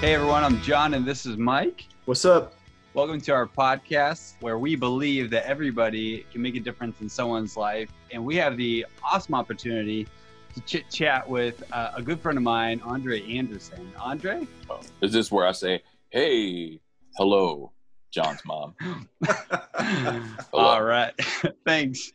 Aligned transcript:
Hey 0.00 0.14
everyone, 0.14 0.44
I'm 0.44 0.62
John 0.62 0.94
and 0.94 1.04
this 1.04 1.26
is 1.26 1.36
Mike. 1.36 1.84
What's 2.04 2.24
up? 2.24 2.54
Welcome 2.94 3.20
to 3.22 3.32
our 3.32 3.48
podcast 3.48 4.34
where 4.38 4.56
we 4.56 4.76
believe 4.76 5.28
that 5.30 5.44
everybody 5.44 6.24
can 6.30 6.40
make 6.40 6.54
a 6.54 6.60
difference 6.60 7.00
in 7.00 7.08
someone's 7.08 7.56
life. 7.56 7.90
And 8.12 8.24
we 8.24 8.36
have 8.36 8.56
the 8.56 8.86
awesome 9.02 9.34
opportunity 9.34 10.06
to 10.54 10.60
chit 10.60 10.88
chat 10.88 11.28
with 11.28 11.64
uh, 11.72 11.94
a 11.96 12.00
good 12.00 12.20
friend 12.20 12.38
of 12.38 12.44
mine, 12.44 12.80
Andre 12.84 13.28
Anderson. 13.28 13.92
Andre? 13.98 14.46
Oh, 14.70 14.78
is 15.02 15.12
this 15.12 15.32
where 15.32 15.48
I 15.48 15.50
say, 15.50 15.82
hey, 16.10 16.78
hello, 17.16 17.72
John's 18.12 18.44
mom? 18.46 18.76
All 20.52 20.84
right. 20.84 21.12
Thanks. 21.66 22.12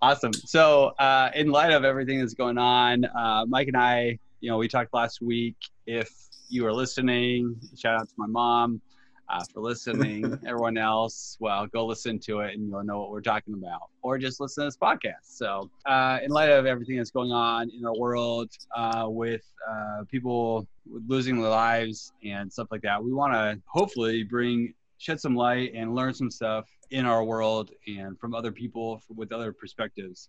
Awesome. 0.00 0.32
So, 0.32 0.92
uh, 1.00 1.32
in 1.34 1.50
light 1.50 1.72
of 1.72 1.84
everything 1.84 2.20
that's 2.20 2.34
going 2.34 2.58
on, 2.58 3.04
uh, 3.06 3.44
Mike 3.48 3.66
and 3.66 3.76
I, 3.76 4.20
you 4.40 4.50
know, 4.50 4.56
we 4.56 4.68
talked 4.68 4.94
last 4.94 5.20
week. 5.20 5.56
If 5.84 6.23
you 6.48 6.66
are 6.66 6.72
listening, 6.72 7.56
shout 7.76 8.00
out 8.00 8.08
to 8.08 8.14
my 8.16 8.26
mom 8.26 8.80
uh, 9.28 9.42
for 9.52 9.60
listening. 9.60 10.38
Everyone 10.46 10.76
else, 10.76 11.36
well, 11.40 11.66
go 11.66 11.86
listen 11.86 12.18
to 12.20 12.40
it 12.40 12.54
and 12.54 12.68
you'll 12.68 12.84
know 12.84 13.00
what 13.00 13.10
we're 13.10 13.20
talking 13.20 13.54
about, 13.54 13.90
or 14.02 14.18
just 14.18 14.40
listen 14.40 14.62
to 14.62 14.66
this 14.68 14.76
podcast. 14.76 15.24
So, 15.24 15.70
uh, 15.86 16.18
in 16.22 16.30
light 16.30 16.50
of 16.50 16.66
everything 16.66 16.96
that's 16.96 17.10
going 17.10 17.32
on 17.32 17.70
in 17.70 17.84
our 17.84 17.96
world 17.96 18.50
uh, 18.76 19.06
with 19.08 19.42
uh, 19.68 20.04
people 20.10 20.66
losing 20.86 21.40
their 21.40 21.50
lives 21.50 22.12
and 22.24 22.52
stuff 22.52 22.68
like 22.70 22.82
that, 22.82 23.02
we 23.02 23.12
want 23.12 23.32
to 23.32 23.60
hopefully 23.66 24.22
bring 24.22 24.74
shed 24.98 25.20
some 25.20 25.34
light 25.34 25.72
and 25.74 25.94
learn 25.94 26.14
some 26.14 26.30
stuff 26.30 26.68
in 26.90 27.04
our 27.04 27.24
world 27.24 27.70
and 27.86 28.18
from 28.18 28.34
other 28.34 28.52
people 28.52 29.02
with 29.14 29.32
other 29.32 29.52
perspectives. 29.52 30.28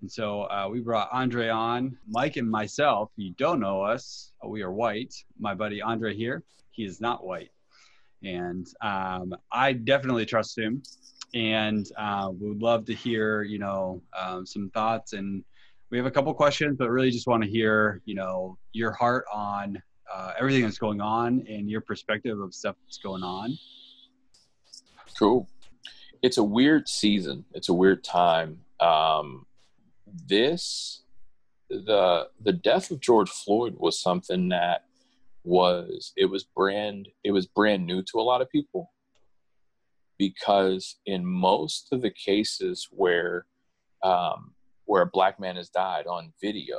And 0.00 0.10
so 0.10 0.42
uh, 0.42 0.68
we 0.70 0.80
brought 0.80 1.08
Andre 1.12 1.48
on. 1.48 1.96
Mike 2.08 2.36
and 2.36 2.50
myself, 2.50 3.10
you 3.16 3.32
don't 3.38 3.60
know 3.60 3.82
us, 3.82 4.32
we 4.44 4.62
are 4.62 4.72
white. 4.72 5.14
My 5.38 5.54
buddy 5.54 5.80
Andre 5.80 6.14
here, 6.14 6.42
he 6.70 6.84
is 6.84 7.00
not 7.00 7.24
white 7.24 7.50
and 8.22 8.66
um, 8.80 9.34
I 9.52 9.72
definitely 9.72 10.26
trust 10.26 10.58
him, 10.58 10.82
and 11.34 11.86
uh, 11.96 12.30
we 12.38 12.48
would 12.48 12.62
love 12.62 12.84
to 12.86 12.94
hear 12.94 13.42
you 13.42 13.58
know 13.58 14.02
um, 14.18 14.46
some 14.46 14.70
thoughts. 14.70 15.12
And 15.12 15.44
we 15.90 15.98
have 15.98 16.06
a 16.06 16.10
couple 16.10 16.32
questions, 16.34 16.76
but 16.78 16.90
really 16.90 17.10
just 17.10 17.26
want 17.26 17.42
to 17.42 17.48
hear 17.48 18.02
you 18.04 18.14
know 18.14 18.58
your 18.72 18.92
heart 18.92 19.24
on 19.32 19.80
uh, 20.12 20.32
everything 20.38 20.62
that's 20.62 20.78
going 20.78 21.00
on 21.00 21.44
and 21.48 21.70
your 21.70 21.80
perspective 21.80 22.40
of 22.40 22.54
stuff 22.54 22.76
that's 22.84 22.98
going 22.98 23.22
on. 23.22 23.56
Cool. 25.18 25.48
It's 26.22 26.38
a 26.38 26.44
weird 26.44 26.88
season. 26.88 27.44
It's 27.52 27.68
a 27.68 27.74
weird 27.74 28.02
time. 28.02 28.60
Um, 28.80 29.45
this 30.06 31.02
the 31.68 32.28
the 32.42 32.52
death 32.52 32.90
of 32.90 33.00
George 33.00 33.30
Floyd 33.30 33.74
was 33.78 34.00
something 34.00 34.48
that 34.50 34.84
was 35.44 36.12
it 36.16 36.26
was 36.26 36.44
brand 36.44 37.08
it 37.24 37.32
was 37.32 37.46
brand 37.46 37.86
new 37.86 38.02
to 38.02 38.18
a 38.18 38.22
lot 38.22 38.42
of 38.42 38.50
people. 38.50 38.92
Because 40.18 40.96
in 41.04 41.26
most 41.26 41.88
of 41.92 42.00
the 42.00 42.10
cases 42.10 42.88
where 42.90 43.46
um, 44.02 44.52
where 44.86 45.02
a 45.02 45.06
black 45.06 45.38
man 45.38 45.56
has 45.56 45.68
died 45.68 46.06
on 46.06 46.32
video 46.40 46.78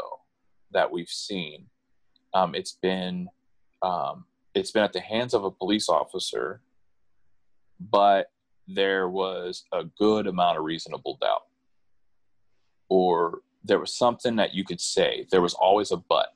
that 0.72 0.92
we've 0.92 1.09
seen, 1.09 1.67
um, 2.33 2.55
it's 2.55 2.78
been 2.81 3.30
um, 3.81 4.25
it's 4.55 4.72
been 4.72 4.83
at 4.83 4.94
the 4.94 5.02
hands 5.02 5.33
of 5.33 5.44
a 5.44 5.52
police 5.52 5.88
officer, 5.88 6.61
but 7.80 8.31
there 8.67 9.08
was 9.08 9.66
a 9.72 9.83
good 9.98 10.28
amount 10.28 10.58
of 10.58 10.64
reasonable 10.64 11.17
doubt, 11.22 11.44
or 12.90 13.42
there 13.64 13.80
was 13.80 13.94
something 13.94 14.36
that 14.38 14.54
you 14.54 14.64
could 14.64 14.82
say. 14.82 15.26
There 15.32 15.42
was 15.42 15.54
always 15.54 15.92
a 15.92 15.98
but. 15.98 16.34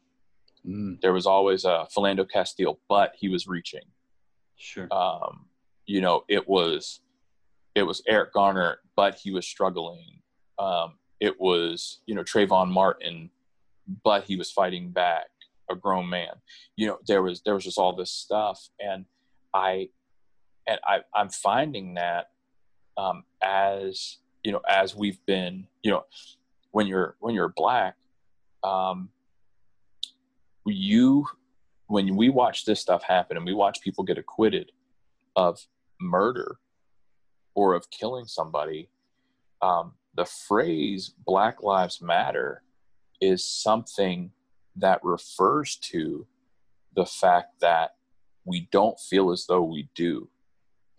Mm. 0.68 1.02
There 1.02 1.14
was 1.14 1.26
always 1.26 1.66
a 1.66 1.88
Philando 1.96 2.30
Castile, 2.30 2.80
but 2.88 3.14
he 3.18 3.30
was 3.30 3.48
reaching. 3.48 3.84
Sure. 4.58 4.88
Um, 4.94 5.46
you 5.86 6.02
know, 6.02 6.24
it 6.28 6.48
was 6.48 7.02
it 7.74 7.84
was 7.84 8.04
Eric 8.08 8.34
Garner, 8.34 8.80
but 8.96 9.16
he 9.16 9.32
was 9.32 9.48
struggling. 9.48 10.22
Um, 10.60 10.96
it 11.20 11.40
was 11.40 12.00
you 12.06 12.16
know 12.16 12.24
Trayvon 12.24 12.70
Martin, 12.70 13.30
but 14.04 14.26
he 14.26 14.36
was 14.36 14.52
fighting 14.52 14.92
back. 14.92 15.28
A 15.70 15.76
grown 15.76 16.10
man. 16.10 16.34
You 16.76 16.88
know, 16.88 17.00
there 17.08 17.24
was 17.24 17.42
there 17.46 17.54
was 17.54 17.64
just 17.64 17.78
all 17.78 17.96
this 17.96 18.12
stuff, 18.12 18.68
and 18.80 19.06
I 19.54 19.90
and 20.68 20.80
I 20.84 21.00
I'm 21.16 21.30
finding 21.30 21.94
that 21.94 22.32
um, 22.98 23.24
as 23.42 24.18
you 24.44 24.52
know 24.52 24.62
as 24.70 24.96
we've 24.96 25.24
been 25.26 25.68
you 25.82 25.92
know 25.92 26.04
when 26.72 26.88
you're 26.88 27.16
when 27.20 27.36
you're 27.36 27.54
black 27.56 27.96
um, 28.64 29.10
you 30.66 31.26
when 31.88 32.16
we 32.16 32.30
watch 32.30 32.66
this 32.66 32.80
stuff 32.80 33.04
happen 33.04 33.38
and 33.38 33.46
we 33.46 33.54
watch 33.54 33.82
people 33.82 34.04
get 34.04 34.18
acquitted 34.18 34.72
of 35.36 35.60
murder 36.00 36.58
or 37.54 37.74
of 37.74 37.90
killing 37.90 38.26
somebody 38.26 38.90
um, 39.62 39.94
the 40.16 40.26
phrase 40.26 41.14
black 41.26 41.62
lives 41.62 42.02
matter 42.02 42.64
is 43.20 43.44
something 43.44 44.32
that 44.76 45.04
refers 45.04 45.76
to 45.76 46.26
the 46.96 47.06
fact 47.06 47.60
that 47.60 47.96
we 48.46 48.68
don't 48.72 49.00
feel 49.00 49.32
as 49.32 49.46
though 49.46 49.64
we 49.64 49.90
do 49.96 50.28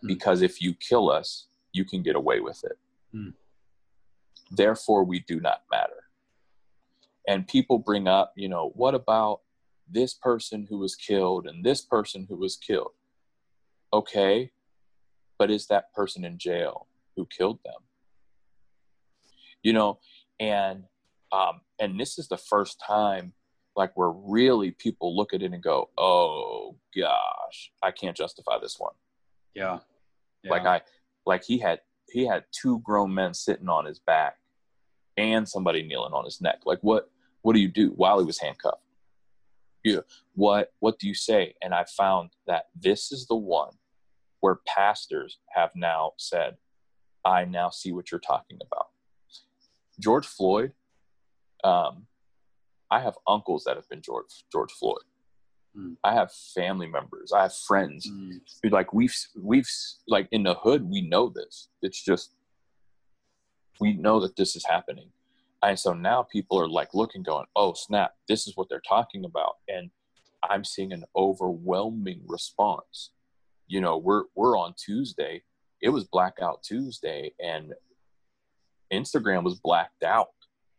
mm. 0.04 0.08
because 0.08 0.42
if 0.42 0.60
you 0.60 0.74
kill 0.74 1.10
us 1.10 1.46
you 1.72 1.84
can 1.84 2.02
get 2.02 2.16
away 2.16 2.40
with 2.40 2.62
it 2.64 2.78
mm. 3.14 3.32
Therefore 4.52 5.04
we 5.04 5.20
do 5.20 5.40
not 5.40 5.62
matter 5.70 6.04
and 7.26 7.48
people 7.48 7.78
bring 7.78 8.06
up 8.06 8.32
you 8.36 8.48
know 8.48 8.70
what 8.74 8.94
about 8.94 9.40
this 9.92 10.14
person 10.14 10.66
who 10.68 10.78
was 10.78 10.94
killed 10.94 11.46
and 11.46 11.64
this 11.64 11.82
person 11.82 12.26
who 12.28 12.36
was 12.36 12.56
killed. 12.56 12.92
Okay, 13.92 14.50
but 15.38 15.50
is 15.50 15.66
that 15.66 15.92
person 15.92 16.24
in 16.24 16.38
jail 16.38 16.88
who 17.16 17.26
killed 17.26 17.58
them? 17.64 17.80
You 19.62 19.74
know, 19.74 19.98
and 20.40 20.84
um, 21.30 21.60
and 21.78 22.00
this 22.00 22.18
is 22.18 22.28
the 22.28 22.38
first 22.38 22.82
time 22.84 23.32
like 23.74 23.92
where 23.94 24.10
really 24.10 24.70
people 24.70 25.16
look 25.16 25.34
at 25.34 25.42
it 25.42 25.52
and 25.52 25.62
go, 25.62 25.90
"Oh 25.98 26.76
gosh, 26.96 27.72
I 27.82 27.90
can't 27.90 28.16
justify 28.16 28.58
this 28.60 28.76
one." 28.78 28.94
Yeah. 29.54 29.80
yeah. 30.42 30.50
Like 30.50 30.66
I 30.66 30.80
like 31.26 31.44
he 31.44 31.58
had 31.58 31.80
he 32.08 32.26
had 32.26 32.44
two 32.50 32.80
grown 32.80 33.14
men 33.14 33.34
sitting 33.34 33.68
on 33.68 33.84
his 33.84 33.98
back 33.98 34.36
and 35.16 35.48
somebody 35.48 35.82
kneeling 35.82 36.12
on 36.12 36.24
his 36.24 36.40
neck. 36.40 36.60
Like 36.64 36.80
what 36.82 37.10
what 37.42 37.54
do 37.54 37.60
you 37.60 37.68
do 37.68 37.88
while 37.96 38.18
he 38.18 38.24
was 38.24 38.38
handcuffed? 38.38 38.82
you 39.84 40.02
what 40.34 40.72
what 40.80 40.98
do 40.98 41.08
you 41.08 41.14
say 41.14 41.54
and 41.62 41.74
i 41.74 41.84
found 41.84 42.30
that 42.46 42.66
this 42.80 43.12
is 43.12 43.26
the 43.26 43.36
one 43.36 43.72
where 44.40 44.60
pastors 44.66 45.38
have 45.54 45.70
now 45.74 46.12
said 46.18 46.56
i 47.24 47.44
now 47.44 47.70
see 47.70 47.92
what 47.92 48.10
you're 48.10 48.20
talking 48.20 48.58
about 48.64 48.88
george 50.00 50.26
floyd 50.26 50.72
um, 51.64 52.06
i 52.90 53.00
have 53.00 53.16
uncles 53.26 53.64
that 53.64 53.76
have 53.76 53.88
been 53.88 54.02
george 54.02 54.44
george 54.50 54.72
floyd 54.72 55.02
mm. 55.76 55.96
i 56.04 56.12
have 56.12 56.32
family 56.54 56.86
members 56.86 57.32
i 57.32 57.42
have 57.42 57.54
friends 57.54 58.08
mm. 58.08 58.40
like 58.70 58.92
we've 58.92 59.16
we've 59.40 59.68
like 60.08 60.28
in 60.32 60.42
the 60.42 60.54
hood 60.54 60.88
we 60.88 61.02
know 61.02 61.28
this 61.28 61.68
it's 61.82 62.02
just 62.02 62.34
we 63.82 63.92
know 63.94 64.20
that 64.20 64.36
this 64.36 64.56
is 64.56 64.64
happening 64.64 65.10
and 65.62 65.78
so 65.78 65.92
now 65.92 66.24
people 66.24 66.58
are 66.60 66.68
like 66.68 66.92
looking, 66.92 67.22
going, 67.22 67.46
oh, 67.54 67.72
snap, 67.74 68.14
this 68.28 68.46
is 68.46 68.56
what 68.56 68.68
they're 68.68 68.82
talking 68.86 69.24
about. 69.24 69.56
And 69.68 69.90
I'm 70.42 70.64
seeing 70.64 70.92
an 70.92 71.04
overwhelming 71.14 72.22
response. 72.26 73.10
You 73.68 73.80
know, 73.80 73.96
we're 73.96 74.24
we're 74.34 74.58
on 74.58 74.74
Tuesday. 74.76 75.42
It 75.80 75.90
was 75.90 76.04
blackout 76.04 76.62
Tuesday 76.62 77.32
and 77.40 77.72
Instagram 78.92 79.44
was 79.44 79.60
blacked 79.60 80.02
out. 80.02 80.30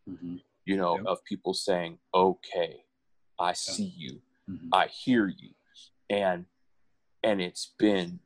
Mm-hmm. 0.10 0.38
You 0.66 0.78
know, 0.78 0.98
yep. 0.98 1.06
of 1.06 1.24
people 1.24 1.54
saying, 1.54 1.98
Okay, 2.14 2.84
I 3.40 3.54
see 3.54 3.94
you, 3.98 4.22
mm-hmm. 4.50 4.68
I 4.74 4.88
hear 4.88 5.28
you. 5.28 5.52
And 6.10 6.46
and 7.24 7.42
it's 7.42 7.74
been 7.80 8.20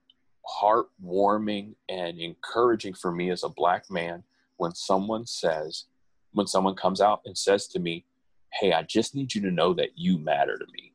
heartwarming 0.61 1.75
and 1.87 2.19
encouraging 2.19 2.95
for 2.95 3.11
me 3.11 3.29
as 3.29 3.43
a 3.43 3.49
black 3.49 3.91
man 3.91 4.23
when 4.57 4.73
someone 4.73 5.25
says 5.25 5.85
when 6.33 6.47
someone 6.47 6.75
comes 6.75 7.01
out 7.01 7.21
and 7.25 7.37
says 7.37 7.67
to 7.67 7.79
me, 7.79 8.05
Hey, 8.53 8.71
I 8.71 8.83
just 8.83 9.15
need 9.15 9.33
you 9.33 9.41
to 9.41 9.51
know 9.51 9.73
that 9.73 9.89
you 9.95 10.17
matter 10.17 10.57
to 10.57 10.65
me. 10.71 10.93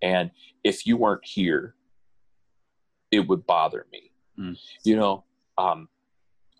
And 0.00 0.30
if 0.64 0.86
you 0.86 0.96
weren't 0.96 1.24
here, 1.24 1.74
it 3.10 3.28
would 3.28 3.46
bother 3.46 3.86
me. 3.92 4.10
Mm. 4.38 4.58
You 4.84 4.96
know, 4.96 5.24
um, 5.58 5.88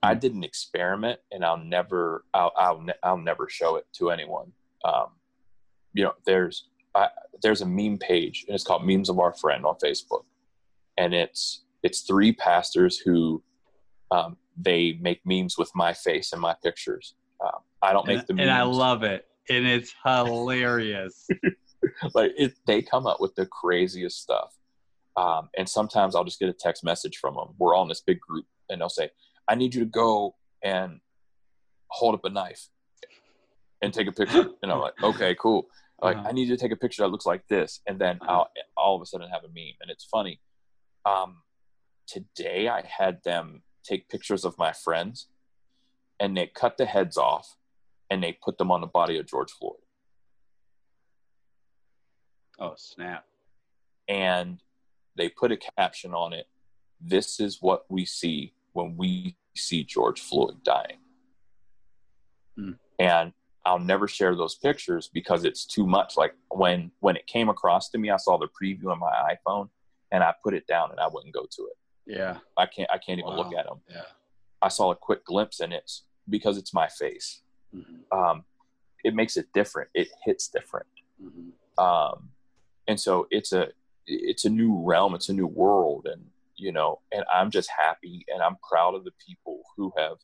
I 0.02 0.14
did 0.14 0.34
an 0.34 0.44
experiment, 0.44 1.20
and 1.32 1.44
I'll 1.44 1.56
never, 1.56 2.24
I'll, 2.34 2.52
I'll, 2.56 2.80
ne- 2.80 2.92
I'll 3.02 3.18
never 3.18 3.48
show 3.48 3.76
it 3.76 3.86
to 3.94 4.10
anyone. 4.10 4.52
Um, 4.84 5.06
you 5.92 6.04
know, 6.04 6.12
there's, 6.24 6.68
I, 6.94 7.08
there's 7.42 7.62
a 7.62 7.66
meme 7.66 7.98
page, 7.98 8.44
and 8.46 8.54
it's 8.54 8.64
called 8.64 8.86
Memes 8.86 9.08
of 9.08 9.18
Our 9.18 9.32
Friend 9.34 9.64
on 9.64 9.76
Facebook, 9.82 10.24
and 10.98 11.14
it's, 11.14 11.62
it's 11.82 12.02
three 12.02 12.32
pastors 12.32 12.98
who, 12.98 13.42
um, 14.10 14.36
they 14.56 14.98
make 15.00 15.20
memes 15.24 15.56
with 15.58 15.70
my 15.74 15.92
face 15.92 16.32
and 16.32 16.40
my 16.40 16.54
pictures. 16.62 17.14
Uh, 17.44 17.58
I 17.82 17.92
don't 17.92 18.06
make 18.06 18.26
the 18.26 18.34
memes. 18.34 18.42
And 18.48 18.50
I 18.50 18.62
love 18.62 19.02
it. 19.02 19.26
And 19.48 19.66
it's 19.66 19.94
hilarious. 20.04 21.26
like 22.14 22.32
it, 22.36 22.54
they 22.66 22.82
come 22.82 23.06
up 23.06 23.20
with 23.20 23.34
the 23.34 23.46
craziest 23.46 24.20
stuff. 24.22 24.54
Um, 25.16 25.48
and 25.58 25.68
sometimes 25.68 26.14
I'll 26.14 26.24
just 26.24 26.38
get 26.38 26.48
a 26.48 26.52
text 26.54 26.84
message 26.84 27.18
from 27.18 27.34
them. 27.34 27.48
We're 27.58 27.74
all 27.74 27.82
in 27.82 27.88
this 27.88 28.00
big 28.00 28.20
group, 28.20 28.46
and 28.70 28.80
they'll 28.80 28.88
say, 28.88 29.10
"I 29.48 29.54
need 29.56 29.74
you 29.74 29.80
to 29.80 29.86
go 29.90 30.36
and 30.62 31.00
hold 31.88 32.14
up 32.14 32.24
a 32.24 32.30
knife 32.30 32.68
and 33.82 33.92
take 33.92 34.06
a 34.06 34.12
picture." 34.12 34.48
And 34.62 34.72
I'm 34.72 34.78
like, 34.80 34.94
"Okay, 35.02 35.34
cool." 35.38 35.66
Like, 36.00 36.16
Uh-huh. 36.16 36.28
I 36.28 36.32
need 36.32 36.48
you 36.48 36.56
to 36.56 36.60
take 36.60 36.72
a 36.72 36.76
picture 36.76 37.02
that 37.02 37.08
looks 37.08 37.26
like 37.26 37.46
this, 37.48 37.80
and 37.86 37.98
then 38.00 38.18
Uh-huh. 38.22 38.32
I'll 38.32 38.50
all 38.76 38.96
of 38.96 39.02
a 39.02 39.06
sudden 39.06 39.28
have 39.28 39.44
a 39.44 39.48
meme, 39.48 39.76
and 39.82 39.90
it's 39.90 40.04
funny. 40.04 40.40
Um, 41.04 41.42
today 42.06 42.68
I 42.68 42.82
had 42.82 43.22
them 43.22 43.62
take 43.84 44.08
pictures 44.08 44.44
of 44.44 44.58
my 44.58 44.72
friends, 44.72 45.28
and 46.20 46.36
they 46.36 46.46
cut 46.46 46.76
the 46.76 46.86
heads 46.86 47.16
off, 47.16 47.56
and 48.10 48.22
they 48.22 48.32
put 48.32 48.58
them 48.58 48.70
on 48.70 48.80
the 48.80 48.86
body 48.86 49.18
of 49.18 49.26
George 49.26 49.52
Floyd. 49.52 49.76
Oh 52.58 52.74
snap! 52.76 53.24
and 54.08 54.62
they 55.16 55.28
put 55.28 55.52
a 55.52 55.56
caption 55.56 56.12
on 56.12 56.32
it 56.32 56.46
this 57.00 57.40
is 57.40 57.58
what 57.60 57.84
we 57.88 58.04
see 58.04 58.52
when 58.72 58.96
we 58.96 59.36
see 59.56 59.84
george 59.84 60.20
floyd 60.20 60.62
dying 60.64 60.98
Hmm. 62.56 62.72
and 62.98 63.32
i'll 63.64 63.78
never 63.78 64.06
share 64.06 64.36
those 64.36 64.54
pictures 64.56 65.08
because 65.12 65.44
it's 65.44 65.64
too 65.64 65.86
much 65.86 66.18
like 66.18 66.34
when 66.50 66.90
when 67.00 67.16
it 67.16 67.26
came 67.26 67.48
across 67.48 67.88
to 67.90 67.98
me 67.98 68.10
i 68.10 68.16
saw 68.16 68.36
the 68.36 68.48
preview 68.48 68.90
on 68.92 68.98
my 68.98 69.34
iphone 69.34 69.70
and 70.10 70.22
i 70.22 70.34
put 70.44 70.52
it 70.52 70.66
down 70.66 70.90
and 70.90 71.00
i 71.00 71.08
wouldn't 71.10 71.32
go 71.32 71.46
to 71.50 71.62
it 71.62 71.76
Yeah, 72.06 72.38
i 72.56 72.66
can't 72.66 72.90
i 72.92 72.98
can't 72.98 73.18
even 73.20 73.30
Wow. 73.30 73.36
look 73.36 73.54
at 73.54 73.66
them 73.66 73.80
yeah. 73.88 74.02
i 74.60 74.68
saw 74.68 74.90
a 74.90 74.96
quick 74.96 75.24
glimpse 75.24 75.60
and 75.60 75.72
it's 75.72 76.04
because 76.28 76.56
it's 76.58 76.72
my 76.74 76.88
face. 76.88 77.42
Mhm, 77.74 78.00
um, 78.12 78.44
it 79.04 79.14
makes 79.14 79.36
it 79.36 79.46
different. 79.52 79.90
It 79.94 80.08
hits 80.24 80.48
different. 80.48 80.86
Mhm. 81.20 81.52
um, 81.78 82.30
and 82.88 82.98
so 83.00 83.26
it's 83.30 83.52
a 83.52 83.72
it's 84.06 84.44
a 84.44 84.50
new 84.50 84.82
realm. 84.84 85.14
It's 85.14 85.28
a 85.28 85.32
new 85.32 85.46
world 85.46 86.06
and 86.12 86.30
you 86.56 86.70
know 86.70 87.00
and 87.12 87.24
i'm 87.32 87.50
just 87.50 87.70
happy 87.70 88.24
and 88.28 88.42
i'm 88.42 88.56
proud 88.70 88.94
of 88.94 89.04
the 89.04 89.12
people 89.26 89.62
who 89.76 89.90
have 89.96 90.18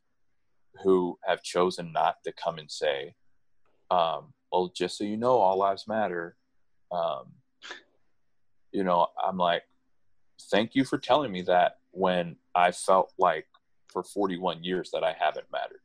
who 0.85 1.19
have 1.27 1.43
chosen 1.43 1.91
not 1.93 2.17
to 2.23 2.31
come 2.33 2.59
and 2.59 2.71
say 2.71 3.15
um, 3.91 4.33
well 4.53 4.71
just 4.77 4.99
so 4.99 5.05
you 5.05 5.17
know 5.17 5.39
all 5.39 5.57
lives 5.59 5.89
matter. 5.89 6.37
Um, 6.93 7.33
you 8.73 8.85
know 8.85 9.09
i'm 9.25 9.39
like 9.39 9.63
thank 10.51 10.75
you 10.75 10.85
for 10.85 10.99
telling 10.99 11.33
me 11.33 11.43
that 11.43 11.79
when 11.91 12.37
i 12.55 12.71
felt 12.71 13.13
like 13.19 13.47
for 13.89 14.03
41 14.03 14.63
years 14.63 14.91
that 14.93 15.03
i 15.05 15.13
haven't 15.19 15.47
mattered. 15.53 15.81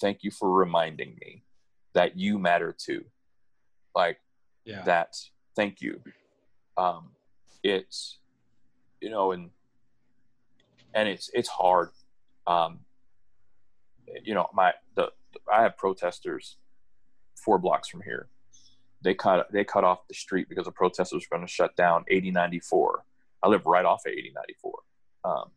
Thank 0.00 0.22
you 0.22 0.30
for 0.30 0.52
reminding 0.52 1.16
me 1.20 1.42
that 1.94 2.16
you 2.16 2.38
matter 2.38 2.72
too. 2.76 3.04
Like 3.94 4.18
Yeah. 4.64 4.82
that 4.84 5.16
thank 5.56 5.80
you. 5.80 6.00
Um 6.76 7.10
it's 7.62 8.18
you 9.00 9.10
know 9.10 9.32
and 9.32 9.50
and 10.94 11.08
it's 11.08 11.30
it's 11.34 11.48
hard. 11.48 11.90
Um 12.46 12.80
you 14.22 14.34
know 14.34 14.48
my 14.54 14.72
the 14.94 15.10
i 15.52 15.62
have 15.62 15.76
protesters 15.76 16.56
four 17.34 17.58
blocks 17.58 17.88
from 17.88 18.02
here. 18.02 18.28
They 19.02 19.14
cut 19.14 19.50
they 19.52 19.64
cut 19.64 19.84
off 19.84 20.06
the 20.08 20.14
street 20.14 20.48
because 20.48 20.66
the 20.66 20.72
protesters 20.72 21.26
were 21.28 21.36
going 21.36 21.46
to 21.46 21.52
shut 21.52 21.76
down 21.76 22.04
8094 22.08 23.04
i 23.42 23.48
live 23.48 23.66
right 23.66 23.84
off 23.84 24.02
of 24.06 24.12
8094 24.12 24.72
um 25.24 25.50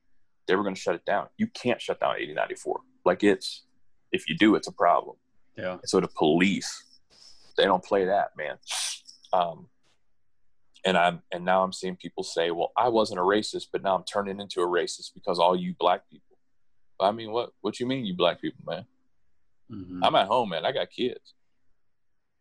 they 0.48 0.56
were 0.56 0.63
going 0.63 0.75
to 0.75 0.81
shut 0.81 0.95
it 0.95 1.06
down 1.06 1.28
you 1.38 1.48
can't 1.48 1.81
shut 1.81 2.00
down 2.00 2.16
8094 2.16 2.81
like 3.06 3.24
it's 3.24 3.63
if 4.12 4.28
you 4.30 4.36
do 4.36 4.56
it's 4.56 4.68
a 4.68 4.74
problem 4.74 5.16
yeah. 5.57 5.78
so 5.86 6.00
the 6.00 6.07
police, 6.07 6.83
they 7.57 7.63
don't 7.63 7.83
play 7.83 8.06
that, 8.06 8.31
man. 8.38 8.57
Um, 9.33 9.68
and 10.86 10.98
I'm 10.98 11.22
and 11.31 11.45
now 11.45 11.63
I'm 11.63 11.74
seeing 11.74 11.95
people 11.95 12.24
say, 12.24 12.50
"Well, 12.51 12.72
I 12.75 12.89
wasn't 12.89 13.19
a 13.19 13.24
racist, 13.24 13.68
but 13.72 13.83
now 13.83 13.95
I'm 13.95 14.04
turning 14.04 14.39
into 14.39 14.62
a 14.62 14.68
racist 14.68 15.13
because 15.13 15.38
all 15.38 15.56
you 15.56 15.75
black 15.80 16.10
people." 16.10 16.38
I 17.00 17.12
mean, 17.12 17.31
what 17.31 17.51
what 17.62 17.80
you 17.80 17.86
mean, 17.86 18.06
you 18.06 18.16
black 18.16 18.42
people, 18.42 18.63
man? 18.66 18.86
Mhm. 19.72 20.00
I'm 20.04 20.16
at 20.16 20.28
home, 20.28 20.50
man. 20.50 20.66
I 20.66 20.72
got 20.72 20.89
kids. 20.89 21.36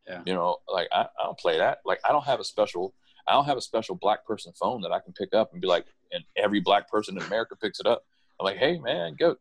Yeah. 0.06 0.22
You 0.25 0.32
know, 0.32 0.56
like 0.72 0.88
I, 0.90 1.02
I 1.02 1.25
don't 1.25 1.38
play 1.38 1.58
that. 1.58 1.78
Like 1.84 2.00
I 2.04 2.12
don't 2.12 2.25
have 2.25 2.40
a 2.40 2.44
special 2.44 2.94
I 3.30 3.34
don't 3.34 3.44
have 3.44 3.56
a 3.56 3.62
special 3.62 3.94
black 3.94 4.26
person 4.26 4.52
phone 4.58 4.80
that 4.82 4.92
I 4.92 4.98
can 4.98 5.12
pick 5.12 5.32
up 5.34 5.52
and 5.52 5.60
be 5.60 5.68
like, 5.68 5.86
and 6.12 6.24
every 6.36 6.60
black 6.60 6.90
person 6.90 7.16
in 7.16 7.22
America 7.22 7.54
picks 7.54 7.78
it 7.78 7.86
up. 7.86 8.04
I'm 8.40 8.44
like, 8.44 8.56
hey 8.56 8.78
man, 8.78 9.14
go. 9.18 9.36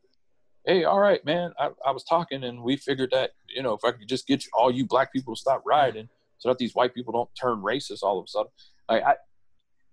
Hey, 0.65 0.83
all 0.83 0.99
right, 0.99 1.23
man. 1.25 1.53
I, 1.57 1.71
I 1.85 1.91
was 1.91 2.03
talking 2.03 2.43
and 2.43 2.61
we 2.61 2.75
figured 2.75 3.09
that, 3.11 3.31
you 3.47 3.63
know, 3.63 3.73
if 3.73 3.83
I 3.83 3.91
could 3.91 4.07
just 4.07 4.27
get 4.27 4.45
you, 4.45 4.51
all 4.53 4.69
you 4.69 4.85
black 4.85 5.11
people 5.11 5.33
to 5.33 5.39
stop 5.39 5.63
rioting 5.65 6.09
so 6.37 6.49
that 6.49 6.59
these 6.59 6.75
white 6.75 6.93
people 6.93 7.13
don't 7.13 7.29
turn 7.39 7.63
racist 7.63 8.03
all 8.03 8.19
of 8.19 8.25
a 8.25 8.27
sudden. 8.27 8.51
Like 8.87 9.03
I 9.03 9.15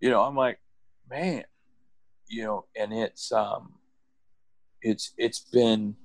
you 0.01 0.11
know, 0.11 0.23
I'm 0.23 0.37
like, 0.37 0.59
man, 1.09 1.45
you 2.29 2.45
know, 2.45 2.67
and 2.77 2.93
it's 2.93 3.33
um 3.33 3.75
it's 4.83 5.15
it's 5.17 5.41
been 5.41 5.97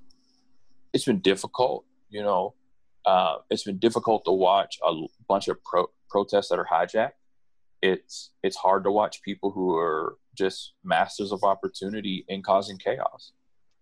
it's 0.92 1.04
been 1.04 1.20
difficult, 1.20 1.84
you 2.08 2.22
know. 2.22 2.54
Uh, 3.04 3.38
it's 3.50 3.64
been 3.64 3.78
difficult 3.78 4.24
to 4.24 4.30
watch 4.30 4.78
a 4.86 4.92
bunch 5.28 5.48
of 5.48 5.62
pro- 5.64 5.90
protests 6.08 6.48
that 6.48 6.58
are 6.58 6.66
hijacked. 6.70 7.12
It's 7.82 8.30
it's 8.42 8.56
hard 8.56 8.84
to 8.84 8.90
watch 8.92 9.22
people 9.22 9.50
who 9.50 9.74
are 9.76 10.16
just 10.36 10.72
masters 10.84 11.32
of 11.32 11.42
opportunity 11.42 12.24
in 12.28 12.42
causing 12.42 12.78
chaos, 12.78 13.32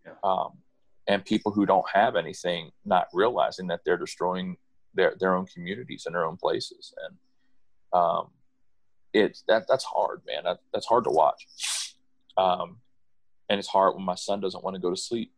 Yeah. 0.07 0.15
um, 0.25 0.59
and 1.07 1.25
people 1.25 1.53
who 1.53 1.67
don't 1.67 1.85
have 1.93 2.17
anything 2.17 2.71
not 2.85 3.09
realizing 3.13 3.67
that 3.69 3.81
they're 3.85 3.99
destroying 3.99 4.57
their 4.95 5.15
their 5.21 5.35
own 5.37 5.47
communities 5.47 6.05
and 6.07 6.15
their 6.15 6.25
own 6.25 6.39
places, 6.39 6.95
and 7.05 7.17
um, 7.93 8.31
it's 9.13 9.45
that 9.49 9.67
that's 9.69 9.85
hard, 9.85 10.23
man. 10.27 10.45
That, 10.45 10.61
that's 10.73 10.87
hard 10.87 11.05
to 11.05 11.11
watch, 11.11 11.47
um, 12.39 12.79
and 13.51 13.59
it's 13.59 13.69
hard 13.69 13.95
when 13.95 14.05
my 14.05 14.15
son 14.17 14.41
doesn't 14.41 14.65
want 14.65 14.75
to 14.77 14.81
go 14.81 14.91
to 14.91 14.97
sleep 14.97 15.33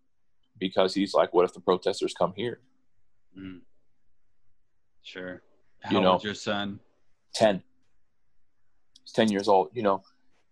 because 0.56 0.94
he's 0.94 1.14
like, 1.14 1.34
"What 1.34 1.44
if 1.46 1.52
the 1.52 1.60
protesters 1.60 2.14
come 2.14 2.32
here?" 2.36 2.60
Mm. 3.36 3.62
Sure. 5.02 5.42
You 5.90 5.96
How 5.96 6.00
know- 6.00 6.12
old's 6.12 6.24
your 6.24 6.34
son? 6.34 6.78
10 7.34 7.62
he's 9.04 9.12
10 9.12 9.30
years 9.30 9.48
old 9.48 9.68
you 9.72 9.82
know 9.82 10.02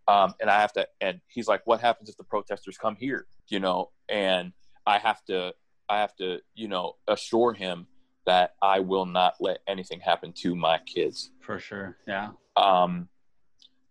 um, 0.08 0.34
and 0.40 0.50
i 0.50 0.60
have 0.60 0.72
to 0.72 0.86
and 1.00 1.20
he's 1.28 1.48
like 1.48 1.62
what 1.66 1.80
happens 1.80 2.08
if 2.08 2.16
the 2.16 2.24
protesters 2.24 2.76
come 2.76 2.96
here 2.96 3.26
you 3.48 3.60
know 3.60 3.90
and 4.08 4.52
i 4.86 4.98
have 4.98 5.24
to 5.24 5.52
i 5.88 5.98
have 5.98 6.14
to 6.16 6.38
you 6.54 6.68
know 6.68 6.96
assure 7.08 7.52
him 7.52 7.86
that 8.26 8.54
i 8.62 8.80
will 8.80 9.06
not 9.06 9.34
let 9.40 9.58
anything 9.68 10.00
happen 10.00 10.32
to 10.32 10.54
my 10.54 10.78
kids 10.86 11.30
For 11.40 11.58
sure. 11.58 11.96
Yeah. 12.06 12.30
um, 12.56 13.08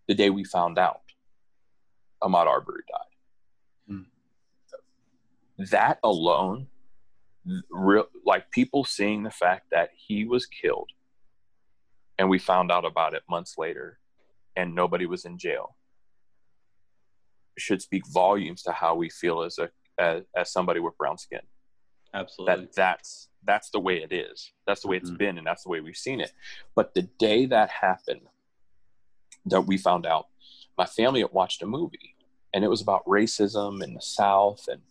the 0.08 0.16
day 0.16 0.30
we 0.30 0.44
found 0.44 0.78
out 0.78 1.02
ahmaud 2.24 2.48
arbery 2.48 2.84
died 2.88 3.06
that 5.72 6.00
alone 6.04 6.68
real 7.70 8.08
like 8.26 8.50
people 8.52 8.86
seeing 8.86 9.24
the 9.24 9.30
fact 9.32 9.68
that 9.72 9.90
he 9.96 10.24
was 10.26 10.46
killed 10.46 10.90
and 12.18 12.30
we 12.30 12.40
found 12.40 12.72
out 12.72 12.86
about 12.86 13.14
it 13.14 13.24
months 13.30 13.56
later 13.58 13.99
and 14.60 14.76
nobody 14.76 15.06
was 15.06 15.24
in 15.26 15.38
jail 15.38 15.76
should 17.58 17.82
speak 17.82 18.04
volumes 18.08 18.62
to 18.64 18.72
how 18.72 18.94
we 18.96 19.10
feel 19.10 19.42
as 19.42 19.58
a 19.58 19.70
as, 19.98 20.24
as 20.36 20.52
somebody 20.52 20.80
with 20.80 20.98
brown 20.98 21.18
skin 21.18 21.42
Absolutely. 22.14 22.66
that 22.66 22.74
that's 22.76 23.30
that's 23.44 23.70
the 23.70 23.80
way 23.80 23.98
it 24.02 24.12
is 24.14 24.52
that's 24.68 24.82
the 24.82 24.88
way 24.88 24.98
it's 24.98 25.12
Mhm. 25.12 25.18
been 25.18 25.38
and 25.38 25.48
that's 25.48 25.64
the 25.64 25.70
way 25.70 25.80
we've 25.82 25.96
seen 26.08 26.20
it 26.20 26.32
but 26.76 26.94
the 26.94 27.04
day 27.28 27.46
that 27.46 27.70
happened 27.70 28.28
that 29.46 29.62
we 29.62 29.78
found 29.78 30.06
out 30.06 30.28
my 30.78 30.86
family 30.86 31.22
had 31.22 31.32
watched 31.32 31.62
a 31.62 31.66
movie 31.66 32.16
and 32.54 32.64
it 32.64 32.70
was 32.70 32.82
about 32.82 33.06
racism 33.06 33.84
in 33.84 33.94
the 33.94 34.02
south 34.02 34.66
and 34.68 34.82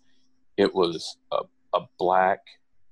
it 0.57 0.75
was 0.75 1.17
a, 1.33 1.41
a 1.75 1.81
black 1.99 2.41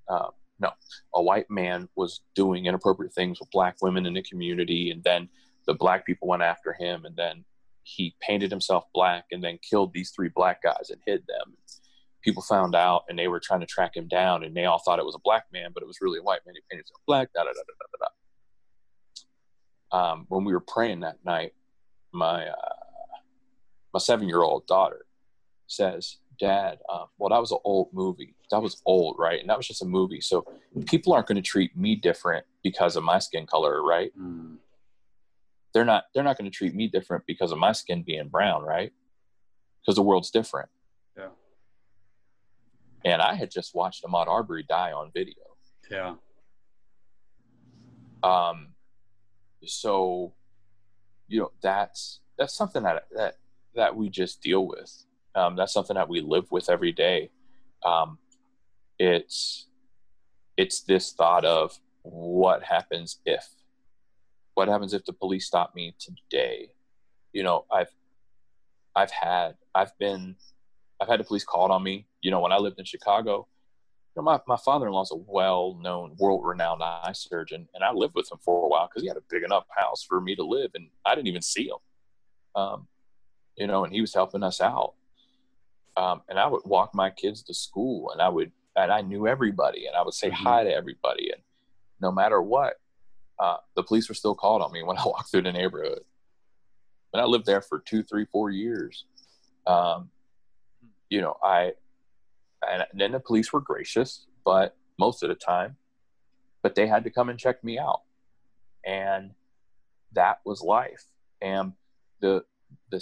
uh, 0.09 0.31
no 0.59 0.71
a 1.15 1.23
white 1.23 1.51
man 1.51 1.89
was 1.97 2.21
doing 2.35 2.67
inappropriate 2.67 3.13
things 3.13 3.39
with 3.41 3.51
black 3.51 3.77
women 3.83 4.07
in 4.07 4.15
the 4.15 4.23
community 4.23 4.91
and 4.91 5.03
then 5.05 5.29
the 5.67 5.75
black 5.75 6.07
people 6.07 6.29
went 6.29 6.43
after 6.43 6.73
him 6.73 7.05
and 7.05 7.17
then 7.17 7.45
he 7.83 8.17
painted 8.21 8.51
himself 8.51 8.85
black 8.93 9.27
and 9.31 9.43
then 9.43 9.59
killed 9.69 9.93
these 9.93 10.11
three 10.11 10.31
black 10.35 10.63
guys 10.63 10.91
and 10.91 11.01
hid 11.07 11.23
them. 11.29 11.57
People 12.23 12.43
found 12.43 12.75
out 12.75 13.05
and 13.09 13.17
they 13.17 13.29
were 13.29 13.39
trying 13.39 13.61
to 13.61 13.67
track 13.67 13.97
him 13.97 14.09
down 14.09 14.43
and 14.43 14.57
they 14.57 14.65
all 14.65 14.83
thought 14.85 14.99
it 14.99 15.05
was 15.05 15.15
a 15.15 15.21
black 15.25 15.45
man 15.53 15.71
but 15.73 15.83
it 15.83 15.87
was 15.87 15.99
really 16.01 16.19
a 16.19 16.23
white 16.23 16.41
man. 16.45 16.55
He 16.55 16.63
painted 16.71 16.85
himself 16.87 17.01
black 17.07 17.33
da 17.33 17.45
da 17.45 17.51
da 17.51 17.53
da 17.53 17.87
da 17.93 17.99
da 18.01 18.07
um, 19.93 20.27
when 20.29 20.45
we 20.45 20.53
were 20.53 20.61
praying 20.61 21.01
that 21.01 21.25
night 21.25 21.53
my 22.13 22.47
uh, 22.47 22.77
my 23.95 23.99
seven 23.99 24.29
year 24.29 24.43
old 24.43 24.67
daughter 24.67 25.07
says 25.69 26.17
dad 26.39 26.79
um, 26.93 27.07
well 27.19 27.31
that 27.31 27.41
was 27.41 27.53
an 27.53 27.59
old 27.65 27.89
movie. 27.93 28.35
That 28.51 28.61
was 28.63 28.83
old 28.85 29.17
right? 29.19 29.41
And 29.41 29.49
that 29.49 29.57
was 29.57 29.69
just 29.69 29.83
a 29.83 29.87
movie. 29.87 30.21
So 30.21 30.45
people 30.87 31.13
aren't 31.13 31.29
going 31.29 31.37
to 31.37 31.43
treat 31.43 31.77
me 31.77 31.95
different 31.95 32.45
because 32.63 32.97
of 32.97 33.05
my 33.05 33.19
skin 33.21 33.47
color 33.47 33.83
right? 33.85 34.13
Mm. 34.19 34.57
They're 35.77 35.85
not 35.85 36.05
they're 36.15 36.25
not 36.25 36.39
going 36.39 36.51
to 36.51 36.57
treat 36.57 36.75
me 36.75 36.89
different 36.89 37.25
because 37.27 37.53
of 37.53 37.59
my 37.59 37.73
skin 37.73 38.03
being 38.03 38.29
brown 38.29 38.63
right? 38.63 38.95
Because 39.83 39.97
the 39.97 40.01
world's 40.03 40.31
different. 40.31 40.71
Yeah. 41.19 41.29
and 43.05 43.21
i 43.21 43.35
had 43.35 43.51
just 43.51 43.75
watched 43.75 44.03
ahmaud 44.03 44.27
arbery 44.27 44.63
die 44.67 44.93
on 44.93 45.11
video. 45.13 45.35
Yeah. 45.91 46.15
um 48.23 48.69
so 49.67 50.33
you 51.29 51.41
know 51.41 51.51
that's 51.61 52.21
that's 52.39 52.55
something 52.55 52.83
that 52.85 53.05
that 53.15 53.35
that 53.75 53.95
we 53.95 54.09
just 54.09 54.41
deal 54.41 54.67
with. 54.67 55.05
Um, 55.35 55.57
that's 55.57 55.75
something 55.75 55.97
that 55.97 56.09
we 56.09 56.23
live 56.23 56.51
with 56.51 56.71
every 56.71 56.93
day. 56.93 57.31
Um, 57.85 58.17
it's 58.99 59.67
it's 60.57 60.81
this 60.81 61.13
thought 61.13 61.45
of 61.45 61.79
what 62.01 62.63
happens 62.63 63.19
if 63.27 63.47
what 64.57 64.69
happens 64.69 64.95
if 64.95 65.05
the 65.05 65.13
police 65.13 65.47
stop 65.47 65.75
me 65.75 65.95
today? 65.99 66.71
You 67.33 67.43
know 67.43 67.67
i've 67.71 67.91
i've 68.97 69.11
had 69.11 69.57
i've 69.75 69.97
been 69.99 70.37
i've 71.01 71.09
had 71.09 71.21
the 71.21 71.25
police 71.25 71.45
called 71.45 71.71
on 71.71 71.83
me. 71.83 72.07
You 72.23 72.31
know 72.31 72.41
when 72.41 72.53
i 72.53 72.57
lived 72.57 72.79
in 72.79 72.85
chicago 72.87 73.47
you 74.17 74.23
know, 74.23 74.25
my, 74.25 74.41
my 74.49 74.57
father-in-law's 74.57 75.13
a 75.13 75.17
well-known 75.17 76.17
world-renowned 76.19 76.83
eye 76.83 77.13
surgeon 77.13 77.69
and 77.75 77.85
i 77.85 77.93
lived 77.93 78.15
with 78.15 78.33
him 78.33 78.39
for 78.41 78.65
a 78.65 78.69
while 78.69 78.89
because 78.89 79.03
he 79.03 79.09
had 79.09 79.19
a 79.19 79.23
big 79.29 79.43
enough 79.43 79.67
house 79.77 80.03
for 80.03 80.23
me 80.23 80.35
to 80.35 80.43
live 80.43 80.71
and 80.75 80.89
i 81.05 81.15
didn't 81.15 81.29
even 81.29 81.43
see 81.43 81.69
him. 81.69 82.61
Um, 82.61 82.89
you 83.57 83.67
know 83.67 83.85
and 83.85 83.93
he 83.93 84.01
was 84.01 84.15
helping 84.15 84.43
us 84.43 84.63
out. 84.63 84.95
Um, 85.99 86.23
and 86.31 86.39
i 86.39 86.47
would 86.47 86.63
walk 86.65 86.95
my 86.95 87.11
kids 87.11 87.43
to 87.45 87.55
school 87.55 88.11
and 88.11 88.23
i 88.23 88.31
would 88.31 88.53
and 88.75 88.91
i 88.91 89.03
knew 89.03 89.29
everybody 89.29 89.87
and 89.87 89.95
i 89.95 90.03
would 90.03 90.15
say 90.15 90.31
mm-hmm. 90.31 90.43
hi 90.43 90.65
to 90.65 90.71
everybody 90.75 91.31
and 91.31 91.43
no 92.01 92.11
matter 92.11 92.41
what 92.41 92.81
uh, 93.39 93.57
the 93.75 93.83
police 93.83 94.09
were 94.09 94.15
still 94.15 94.35
called 94.35 94.63
on 94.63 94.73
me 94.73 94.83
when 94.85 94.99
i 94.99 95.05
walked 95.05 95.31
through 95.31 95.43
the 95.43 95.53
neighborhood. 95.53 96.01
And 97.13 97.23
i 97.23 97.25
lived 97.25 97.47
there 97.47 97.63
for 97.63 97.79
two 97.79 98.03
three 98.03 98.27
four 98.27 98.51
years. 98.51 99.05
Um, 99.67 100.11
you 101.09 101.21
know 101.21 101.37
i 101.43 101.73
and 102.69 102.85
then 102.95 103.13
the 103.13 103.21
police 103.21 103.53
were 103.53 103.61
gracious, 103.61 104.27
but 104.45 104.77
most 104.99 105.23
of 105.23 105.29
the 105.29 105.35
time, 105.35 105.77
but 106.63 106.75
they 106.75 106.87
had 106.87 107.05
to 107.05 107.11
come 107.11 107.29
and 107.29 107.39
check 107.39 107.63
me 107.63 107.79
out, 107.79 108.03
and 108.85 109.33
that 110.13 110.41
was 110.45 110.63
life. 110.63 111.07
And 111.41 111.73
the 112.21 112.45
the 112.91 113.01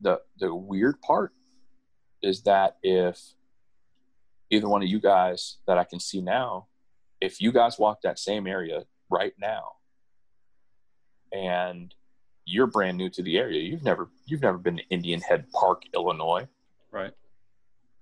the 0.00 0.20
the 0.38 0.54
weird 0.54 1.00
part 1.02 1.32
is 2.22 2.42
that 2.42 2.76
if 2.82 3.20
either 4.50 4.68
one 4.68 4.82
of 4.82 4.88
you 4.88 5.00
guys 5.00 5.58
that 5.66 5.78
I 5.78 5.84
can 5.84 5.98
see 5.98 6.20
now, 6.20 6.68
if 7.20 7.40
you 7.40 7.52
guys 7.52 7.78
walk 7.78 8.02
that 8.02 8.18
same 8.18 8.46
area 8.46 8.84
right 9.12 9.34
now, 9.38 9.64
and 11.32 11.94
you're 12.44 12.66
brand 12.66 12.98
new 12.98 13.10
to 13.10 13.22
the 13.22 13.38
area, 13.38 13.60
you've 13.60 13.84
never 13.84 14.08
you've 14.26 14.42
never 14.42 14.58
been 14.58 14.78
to 14.78 14.88
Indian 14.88 15.20
Head 15.20 15.46
Park, 15.52 15.82
Illinois, 15.94 16.48
right? 16.90 17.12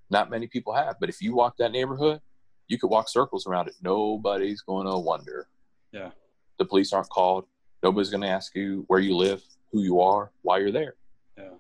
Not 0.09 0.31
many 0.31 0.47
people 0.47 0.73
have, 0.75 0.97
but 0.99 1.09
if 1.09 1.21
you 1.21 1.35
walk 1.35 1.57
that 1.59 1.73
neighborhood, 1.73 2.21
you 2.69 2.79
could 2.79 2.91
walk 2.91 3.09
circles 3.09 3.47
around 3.47 3.69
it. 3.69 3.75
Nobody's 3.83 4.61
going 4.63 4.87
to 4.87 4.97
wonder. 4.99 5.49
Yeah. 5.93 6.11
The 6.59 6.65
police 6.65 6.93
aren't 6.93 7.09
called. 7.09 7.45
Nobody's 7.83 8.11
going 8.11 8.23
to 8.23 8.29
ask 8.29 8.55
you 8.55 8.85
where 8.89 9.01
you 9.01 9.17
live, 9.17 9.43
who 9.73 9.83
you 9.83 10.01
are, 10.01 10.33
why 10.43 10.59
you're 10.59 10.73
there. 10.73 10.95
Yeah. 11.39 11.55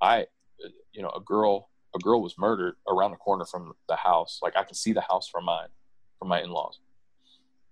I, 0.00 0.26
you 0.92 1.02
know, 1.02 1.10
a 1.16 1.20
girl, 1.20 1.70
a 1.94 1.98
girl 1.98 2.22
was 2.22 2.36
murdered 2.38 2.76
around 2.88 3.12
the 3.12 3.16
corner 3.16 3.44
from 3.44 3.72
the 3.88 3.96
house. 3.96 4.40
Like 4.42 4.56
I 4.56 4.64
can 4.64 4.74
see 4.74 4.92
the 4.92 5.00
house 5.00 5.28
from 5.28 5.44
mine, 5.44 5.68
from 6.18 6.28
my 6.28 6.42
in-laws. 6.42 6.80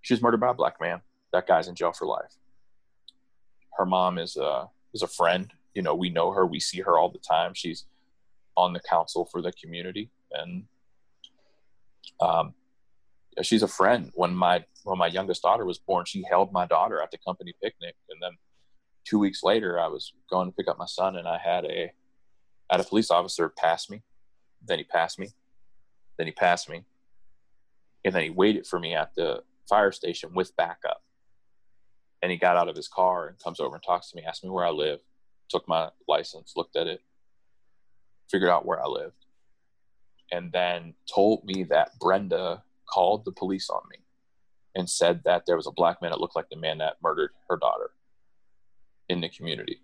She 0.03 0.15
was 0.15 0.23
murdered 0.23 0.41
by 0.41 0.51
a 0.51 0.55
black 0.55 0.81
man. 0.81 1.01
That 1.33 1.47
guy's 1.47 1.69
in 1.69 1.75
jail 1.75 1.93
for 1.93 2.07
life. 2.07 2.37
Her 3.77 3.87
mom 3.87 4.19
is 4.19 4.37
a 4.37 4.69
is 4.95 5.03
a 5.03 5.09
friend. 5.09 5.53
You 5.75 5.83
know, 5.83 5.95
we 5.95 6.11
know 6.11 6.33
her. 6.33 6.47
We 6.47 6.61
see 6.61 6.81
her 6.81 6.99
all 6.99 7.11
the 7.11 7.19
time. 7.19 7.53
She's 7.55 7.85
on 8.57 8.73
the 8.73 8.81
council 8.81 9.25
for 9.31 9.41
the 9.41 9.53
community, 9.53 10.11
and 10.33 10.65
um, 12.21 12.55
she's 13.43 13.63
a 13.63 13.69
friend. 13.69 14.11
When 14.15 14.35
my 14.35 14.65
when 14.85 14.99
my 14.99 15.07
youngest 15.07 15.43
daughter 15.43 15.65
was 15.65 15.79
born, 15.79 16.05
she 16.07 16.25
held 16.29 16.53
my 16.53 16.67
daughter 16.67 17.01
at 17.01 17.11
the 17.11 17.19
company 17.19 17.55
picnic, 17.63 17.95
and 18.11 18.21
then 18.23 18.33
two 19.05 19.19
weeks 19.19 19.43
later, 19.43 19.79
I 19.79 19.87
was 19.89 20.13
going 20.31 20.49
to 20.49 20.55
pick 20.55 20.69
up 20.69 20.79
my 20.79 20.87
son, 20.87 21.17
and 21.17 21.29
I 21.29 21.39
had 21.39 21.65
a 21.65 21.93
had 22.71 22.81
a 22.81 22.85
police 22.85 23.11
officer 23.11 23.49
pass 23.49 23.89
me. 23.89 24.03
Then 24.67 24.79
he 24.79 24.85
passed 24.85 25.19
me. 25.19 25.29
Then 26.17 26.27
he 26.27 26.33
passed 26.33 26.69
me, 26.69 26.85
and 28.05 28.15
then 28.15 28.25
he 28.25 28.31
waited 28.31 28.67
for 28.67 28.81
me 28.81 28.95
at 28.95 29.15
the 29.15 29.43
fire 29.69 29.93
station 29.93 30.31
with 30.35 30.57
backup. 30.57 31.03
And 32.23 32.33
he 32.33 32.37
got 32.37 32.57
out 32.57 32.69
of 32.69 32.77
his 32.77 32.89
car 32.89 33.29
and 33.29 33.39
comes 33.39 33.61
over 33.61 33.77
and 33.77 33.85
talks 33.85 34.11
to 34.11 34.17
me, 34.17 34.25
asked 34.27 34.43
me 34.43 34.51
where 34.51 34.67
I 34.67 34.71
live, 34.71 35.01
took 35.49 35.69
my 35.69 35.91
license, 36.09 36.55
looked 36.57 36.77
at 36.77 36.87
it, 36.87 37.01
figured 38.31 38.51
out 38.51 38.67
where 38.67 38.83
I 38.83 38.87
lived, 38.87 39.27
and 40.33 40.53
then 40.53 40.95
told 41.13 41.45
me 41.45 41.65
that 41.65 41.99
Brenda 42.01 42.63
called 42.93 43.25
the 43.25 43.33
police 43.33 43.71
on 43.71 43.83
me 43.91 43.99
and 44.75 44.89
said 44.89 45.23
that 45.25 45.45
there 45.47 45.57
was 45.57 45.67
a 45.67 45.73
black 45.73 46.03
man 46.03 46.11
that 46.11 46.21
looked 46.21 46.37
like 46.37 46.49
the 46.51 46.57
man 46.57 46.79
that 46.79 46.97
murdered 47.03 47.31
her 47.49 47.57
daughter 47.57 47.91
in 49.09 49.21
the 49.21 49.29
community. 49.29 49.81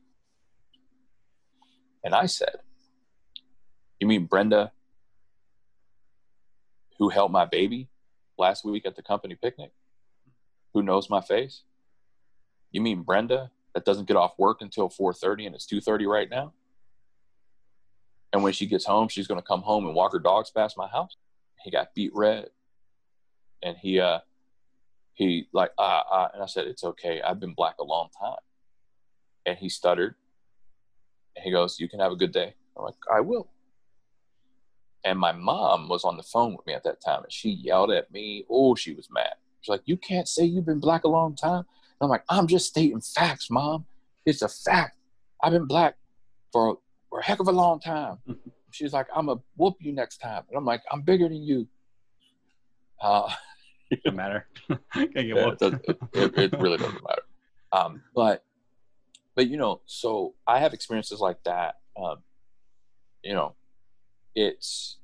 And 2.03 2.15
I 2.15 2.27
said, 2.27 2.57
You 3.99 4.07
mean 4.07 4.27
Brenda, 4.27 4.73
who 6.99 7.09
held 7.09 7.33
my 7.33 7.45
baby 7.45 7.89
last 8.39 8.65
week 8.65 8.87
at 8.87 8.97
the 8.97 9.03
company 9.03 9.35
picnic, 9.35 9.73
who 10.73 10.83
knows 10.83 11.09
my 11.09 11.21
face? 11.21 11.63
You 12.71 12.81
mean 12.81 13.03
Brenda 13.03 13.51
that 13.75 13.85
doesn't 13.85 14.09
get 14.09 14.17
off 14.17 14.39
work 14.39 14.61
until 14.61 14.89
4:30 14.89 15.47
and 15.47 15.55
it's 15.55 15.67
2:30 15.67 16.07
right 16.07 16.29
now? 16.29 16.53
And 18.35 18.43
when 18.43 18.53
she 18.53 18.67
gets 18.67 18.85
home, 18.85 19.09
she's 19.09 19.29
going 19.29 19.41
to 19.41 19.47
come 19.47 19.63
home 19.63 19.87
and 19.87 19.95
walk 19.95 20.13
her 20.13 20.19
dogs 20.19 20.51
past 20.51 20.77
my 20.77 20.89
house. 20.89 21.17
He 21.63 21.71
got 21.71 21.95
beat 21.95 22.11
red. 22.13 22.51
And 23.63 23.77
he, 23.77 24.01
uh, 24.01 24.19
he 25.13 25.47
like, 25.53 25.71
uh, 25.79 26.03
uh, 26.11 26.29
and 26.35 26.43
I 26.43 26.47
said, 26.47 26.67
it's 26.67 26.83
okay. 26.83 27.23
I've 27.23 27.39
been 27.39 27.55
black 27.55 27.77
a 27.79 27.85
long 27.85 28.09
time. 28.21 28.41
And 29.47 29.57
he 29.57 29.69
stuttered. 29.69 30.17
And 31.37 31.45
he 31.45 31.53
goes, 31.53 31.79
you 31.79 31.89
can 31.89 32.01
have 32.01 32.11
a 32.11 32.17
good 32.17 32.33
day. 32.33 32.55
I'm 32.77 32.85
like, 32.85 32.97
I 33.09 33.21
will. 33.21 33.49
And 35.05 35.19
my 35.19 35.33
mom 35.33 35.89
was 35.89 36.05
on 36.05 36.17
the 36.17 36.23
phone 36.23 36.57
with 36.57 36.67
me 36.67 36.73
at 36.73 36.85
that 36.85 37.03
time 37.05 37.23
and 37.23 37.33
she 37.33 37.51
yelled 37.51 37.91
at 37.91 38.11
me. 38.11 38.45
Oh, 38.49 38.75
she 38.75 38.95
was 38.95 39.09
mad. 39.11 39.35
She's 39.61 39.69
like, 39.69 39.83
you 39.85 39.97
can't 39.97 40.29
say 40.29 40.45
you've 40.45 40.67
been 40.67 40.81
black 40.81 41.05
a 41.05 41.09
long 41.09 41.37
time. 41.37 41.65
And 42.01 42.03
I'm 42.03 42.09
like, 42.09 42.25
I'm 42.29 42.47
just 42.47 42.67
stating 42.67 43.01
facts, 43.01 43.51
mom. 43.51 43.85
It's 44.25 44.43
a 44.43 44.49
fact. 44.49 44.97
I've 45.43 45.53
been 45.53 45.67
black 45.67 45.97
for 46.53 46.79
for 47.11 47.21
a 47.21 47.25
heck 47.25 47.41
of 47.41 47.49
a 47.49 47.53
long 47.53 47.81
time. 47.81 48.19
She's 48.71 48.93
like, 48.93 49.07
I'm 49.15 49.27
gonna 49.27 49.41
whoop 49.57 49.77
you 49.79 49.93
next 49.93 50.19
time. 50.19 50.43
And 50.49 50.57
I'm 50.57 50.65
like, 50.65 50.83
I'm 50.91 51.03
bigger 51.03 51.29
than 51.29 51.43
you. 51.43 51.69
Uh, 53.01 53.31
it 53.91 54.03
doesn't 54.03 54.17
matter. 54.17 54.47
yeah, 54.69 54.77
it, 54.95 55.59
does, 55.59 55.75
it, 55.87 56.39
it, 56.39 56.53
really 56.59 56.79
doesn't 56.79 57.03
matter. 57.07 57.23
Um, 57.73 58.03
but, 58.15 58.45
but 59.35 59.49
you 59.49 59.57
know, 59.57 59.81
so 59.87 60.35
I 60.47 60.59
have 60.61 60.73
experiences 60.73 61.21
like 61.21 61.43
that. 61.45 61.77
Um, 61.97 62.19
you 63.23 63.35
know, 63.35 63.55
it's, 64.35 64.99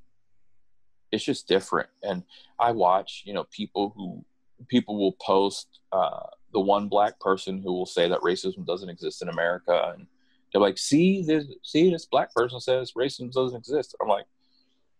it's 1.11 1.23
just 1.23 1.47
different. 1.47 1.89
And 2.03 2.23
I 2.59 2.71
watch, 2.71 3.23
you 3.25 3.33
know, 3.33 3.45
people 3.51 3.93
who, 3.95 4.23
people 4.67 4.97
will 4.97 5.15
post, 5.21 5.79
uh, 5.91 6.27
the 6.53 6.59
one 6.59 6.87
black 6.87 7.19
person 7.19 7.61
who 7.61 7.73
will 7.73 7.85
say 7.85 8.07
that 8.09 8.21
racism 8.21 8.65
doesn't 8.65 8.89
exist 8.89 9.21
in 9.21 9.29
America 9.29 9.93
and, 9.95 10.07
they're 10.51 10.61
like, 10.61 10.77
see 10.77 11.23
this, 11.23 11.45
see 11.63 11.89
this 11.89 12.05
black 12.05 12.33
person 12.33 12.59
says 12.59 12.91
racism 12.97 13.31
doesn't 13.31 13.57
exist. 13.57 13.95
I'm 14.01 14.07
like, 14.07 14.25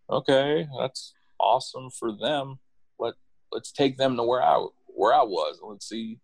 okay, 0.08 0.66
that's 0.80 1.12
awesome 1.38 1.90
for 1.90 2.12
them. 2.12 2.58
Let 2.98 3.14
let's 3.50 3.72
take 3.72 3.98
them 3.98 4.16
to 4.16 4.22
where 4.22 4.42
I 4.42 4.64
where 4.86 5.12
I 5.12 5.22
was. 5.22 5.58
Let's 5.62 5.88
see 5.88 6.18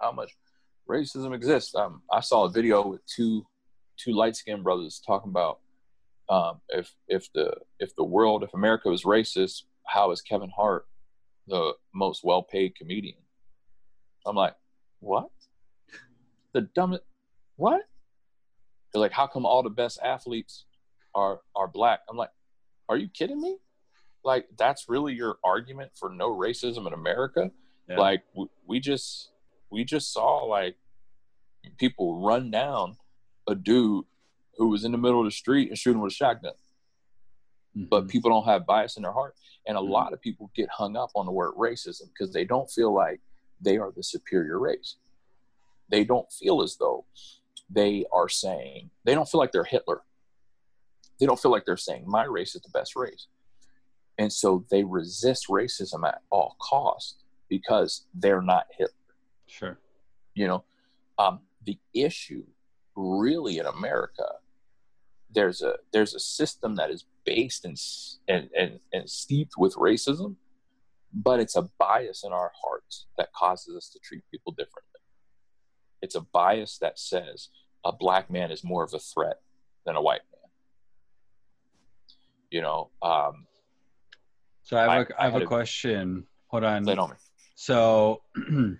how 0.00 0.12
much 0.12 0.36
racism 0.88 1.34
exists. 1.34 1.74
Um, 1.74 2.02
I 2.12 2.20
saw 2.20 2.44
a 2.44 2.50
video 2.50 2.86
with 2.86 3.04
two 3.06 3.44
two 3.96 4.12
light 4.12 4.36
skinned 4.36 4.62
brothers 4.64 5.02
talking 5.04 5.30
about 5.30 5.58
um, 6.32 6.60
if 6.70 6.94
if 7.08 7.30
the 7.34 7.52
if 7.78 7.94
the 7.94 8.04
world 8.04 8.42
if 8.42 8.54
America 8.54 8.88
was 8.88 9.02
racist, 9.02 9.64
how 9.86 10.10
is 10.12 10.22
Kevin 10.22 10.50
Hart 10.56 10.86
the 11.46 11.74
most 11.94 12.24
well 12.24 12.42
paid 12.42 12.74
comedian? 12.74 13.18
I'm 14.24 14.36
like, 14.36 14.54
what? 15.00 15.28
The 16.54 16.62
dumbest 16.62 17.02
what? 17.56 17.82
They're 18.92 19.00
like, 19.00 19.12
how 19.12 19.26
come 19.26 19.44
all 19.44 19.62
the 19.62 19.68
best 19.68 19.98
athletes 20.02 20.64
are 21.14 21.40
are 21.54 21.68
black? 21.68 22.00
I'm 22.08 22.16
like, 22.16 22.30
are 22.88 22.96
you 22.96 23.08
kidding 23.08 23.40
me? 23.40 23.58
Like 24.24 24.46
that's 24.56 24.88
really 24.88 25.12
your 25.12 25.36
argument 25.44 25.92
for 25.98 26.08
no 26.08 26.30
racism 26.30 26.86
in 26.86 26.94
America? 26.94 27.50
Yeah. 27.90 27.98
Like 27.98 28.22
we, 28.34 28.46
we 28.66 28.80
just 28.80 29.32
we 29.70 29.84
just 29.84 30.14
saw 30.14 30.44
like 30.44 30.76
people 31.76 32.24
run 32.24 32.50
down 32.50 32.96
a 33.46 33.54
dude 33.54 34.06
who 34.56 34.68
was 34.68 34.84
in 34.84 34.92
the 34.92 34.98
middle 34.98 35.20
of 35.20 35.24
the 35.26 35.30
street 35.30 35.68
and 35.68 35.78
shooting 35.78 36.00
with 36.00 36.12
a 36.12 36.14
shotgun. 36.14 36.52
Mm-hmm. 37.76 37.88
But 37.88 38.08
people 38.08 38.30
don't 38.30 38.44
have 38.44 38.66
bias 38.66 38.96
in 38.96 39.02
their 39.02 39.12
heart. 39.12 39.34
And 39.66 39.76
a 39.76 39.80
mm-hmm. 39.80 39.92
lot 39.92 40.12
of 40.12 40.20
people 40.20 40.50
get 40.54 40.68
hung 40.68 40.96
up 40.96 41.10
on 41.14 41.26
the 41.26 41.32
word 41.32 41.54
racism 41.56 42.08
because 42.08 42.32
they 42.32 42.44
don't 42.44 42.70
feel 42.70 42.92
like 42.94 43.20
they 43.60 43.78
are 43.78 43.92
the 43.94 44.02
superior 44.02 44.58
race. 44.58 44.96
They 45.90 46.04
don't 46.04 46.30
feel 46.32 46.62
as 46.62 46.76
though 46.76 47.04
they 47.70 48.04
are 48.12 48.28
saying 48.28 48.90
they 49.04 49.14
don't 49.14 49.28
feel 49.28 49.40
like 49.40 49.52
they're 49.52 49.64
Hitler. 49.64 50.02
They 51.18 51.26
don't 51.26 51.40
feel 51.40 51.50
like 51.52 51.64
they're 51.64 51.76
saying 51.76 52.04
my 52.06 52.24
race 52.24 52.54
is 52.54 52.62
the 52.62 52.70
best 52.70 52.96
race. 52.96 53.26
And 54.18 54.32
so 54.32 54.64
they 54.70 54.84
resist 54.84 55.48
racism 55.48 56.06
at 56.06 56.20
all 56.30 56.56
costs 56.58 57.22
because 57.48 58.06
they're 58.14 58.42
not 58.42 58.66
Hitler. 58.76 58.94
Sure. 59.46 59.78
You 60.34 60.48
know, 60.48 60.64
Um, 61.18 61.40
the 61.64 61.78
issue, 61.94 62.44
really, 62.96 63.58
in 63.58 63.66
America, 63.66 64.24
there's 65.34 65.62
a 65.62 65.76
there's 65.92 66.14
a 66.14 66.20
system 66.20 66.76
that 66.76 66.90
is 66.90 67.04
based 67.24 67.64
and 67.64 67.78
and 68.28 68.48
and, 68.58 68.80
and 68.92 69.08
steeped 69.08 69.54
with 69.58 69.74
racism, 69.74 70.36
but 71.12 71.40
it's 71.40 71.56
a 71.56 71.68
bias 71.78 72.24
in 72.24 72.32
our 72.32 72.52
hearts 72.62 73.06
that 73.18 73.32
causes 73.32 73.76
us 73.76 73.88
to 73.90 73.98
treat 74.00 74.22
people 74.30 74.52
differently. 74.52 75.00
It's 76.00 76.14
a 76.14 76.20
bias 76.20 76.78
that 76.78 76.98
says 76.98 77.48
a 77.84 77.92
black 77.92 78.30
man 78.30 78.50
is 78.50 78.64
more 78.64 78.84
of 78.84 78.94
a 78.94 78.98
threat 78.98 79.40
than 79.86 79.96
a 79.96 80.02
white 80.02 80.22
man. 80.32 80.50
You 82.50 82.62
know. 82.62 82.90
Um, 83.00 83.46
so 84.62 84.76
I 84.76 84.82
have 84.82 84.90
a, 85.10 85.20
I, 85.20 85.26
I 85.26 85.30
have 85.30 85.42
a 85.42 85.46
question. 85.46 86.26
Hold 86.48 86.64
on. 86.64 86.88
On 86.88 87.10
me. 87.10 87.16
So, 87.54 88.22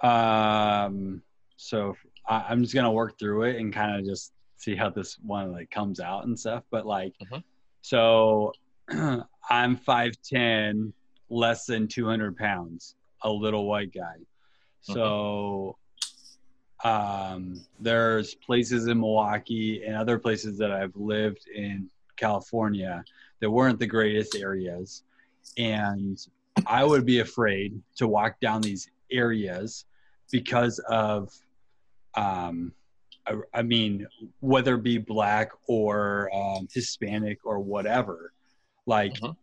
um, 0.00 1.22
so 1.56 1.96
I, 2.28 2.52
am 2.52 2.62
just 2.62 2.74
gonna 2.74 2.92
work 2.92 3.18
through 3.18 3.44
it 3.44 3.56
and 3.56 3.72
kind 3.72 3.98
of 3.98 4.04
just 4.04 4.32
see 4.56 4.74
how 4.74 4.90
this 4.90 5.18
one 5.22 5.52
like 5.52 5.70
comes 5.70 6.00
out 6.00 6.26
and 6.26 6.38
stuff. 6.38 6.64
But 6.70 6.86
like, 6.86 7.14
mm-hmm. 7.22 7.38
so 7.82 8.52
I'm 9.50 9.76
five 9.76 10.12
ten, 10.22 10.92
less 11.30 11.66
than 11.66 11.88
200 11.88 12.36
pounds, 12.36 12.94
a 13.22 13.30
little 13.30 13.66
white 13.66 13.92
guy. 13.92 14.16
So 14.80 15.76
um, 16.84 17.60
there's 17.80 18.34
places 18.34 18.86
in 18.86 19.00
Milwaukee 19.00 19.82
and 19.84 19.96
other 19.96 20.18
places 20.18 20.58
that 20.58 20.70
I've 20.70 20.94
lived 20.96 21.48
in 21.54 21.90
California 22.16 23.04
that 23.40 23.50
weren't 23.50 23.78
the 23.78 23.86
greatest 23.86 24.36
areas. 24.36 25.02
And 25.56 26.18
I 26.66 26.84
would 26.84 27.04
be 27.04 27.20
afraid 27.20 27.80
to 27.96 28.08
walk 28.08 28.40
down 28.40 28.62
these 28.62 28.90
areas 29.10 29.84
because 30.30 30.78
of, 30.88 31.32
um, 32.14 32.72
I, 33.26 33.34
I 33.54 33.62
mean, 33.62 34.06
whether 34.40 34.74
it 34.76 34.82
be 34.82 34.98
black 34.98 35.50
or 35.66 36.30
um, 36.34 36.68
Hispanic 36.72 37.38
or 37.44 37.58
whatever. 37.58 38.32
Like, 38.86 39.16
uh-huh. 39.22 39.34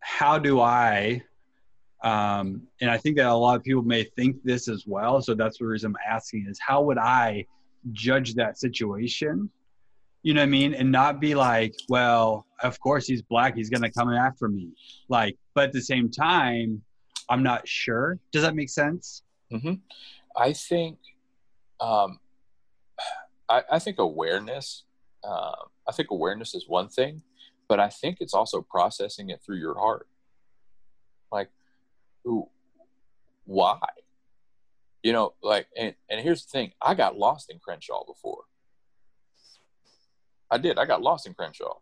how 0.00 0.38
do 0.38 0.60
I 0.60 1.22
um, 2.02 2.62
and 2.80 2.90
I 2.90 2.96
think 2.96 3.16
that 3.16 3.26
a 3.26 3.34
lot 3.34 3.56
of 3.56 3.62
people 3.62 3.82
may 3.82 4.04
think 4.04 4.42
this 4.42 4.68
as 4.68 4.84
well. 4.86 5.20
So 5.20 5.34
that's 5.34 5.58
the 5.58 5.66
reason 5.66 5.90
I'm 5.90 6.14
asking 6.14 6.46
is 6.48 6.58
how 6.58 6.82
would 6.82 6.98
I 6.98 7.46
judge 7.92 8.34
that 8.34 8.58
situation? 8.58 9.50
You 10.22 10.34
know 10.34 10.40
what 10.40 10.46
I 10.46 10.50
mean? 10.50 10.74
And 10.74 10.90
not 10.90 11.20
be 11.20 11.34
like, 11.34 11.74
well, 11.88 12.46
of 12.62 12.78
course 12.80 13.06
he's 13.06 13.22
black, 13.22 13.54
he's 13.54 13.70
gonna 13.70 13.90
come 13.90 14.10
after 14.10 14.48
me. 14.48 14.70
Like, 15.08 15.36
but 15.54 15.64
at 15.64 15.72
the 15.72 15.82
same 15.82 16.10
time, 16.10 16.82
I'm 17.28 17.42
not 17.42 17.68
sure. 17.68 18.18
Does 18.32 18.42
that 18.42 18.54
make 18.54 18.70
sense? 18.70 19.22
Mm-hmm. 19.52 19.74
I 20.36 20.52
think, 20.52 20.98
um, 21.80 22.18
I, 23.48 23.62
I 23.72 23.78
think 23.78 23.98
awareness. 23.98 24.84
Uh, 25.22 25.52
I 25.88 25.92
think 25.92 26.10
awareness 26.10 26.54
is 26.54 26.68
one 26.68 26.88
thing, 26.88 27.22
but 27.68 27.80
I 27.80 27.88
think 27.88 28.18
it's 28.20 28.34
also 28.34 28.62
processing 28.62 29.30
it 29.30 29.40
through 29.44 29.58
your 29.58 29.78
heart. 29.78 30.06
Like 31.30 31.50
why? 33.50 33.78
You 35.02 35.12
know, 35.12 35.34
like, 35.42 35.66
and, 35.76 35.94
and 36.08 36.20
here's 36.20 36.44
the 36.44 36.50
thing 36.50 36.72
I 36.80 36.94
got 36.94 37.18
lost 37.18 37.50
in 37.50 37.58
Crenshaw 37.58 38.04
before. 38.04 38.44
I 40.50 40.58
did. 40.58 40.78
I 40.78 40.84
got 40.84 41.02
lost 41.02 41.26
in 41.26 41.34
Crenshaw. 41.34 41.78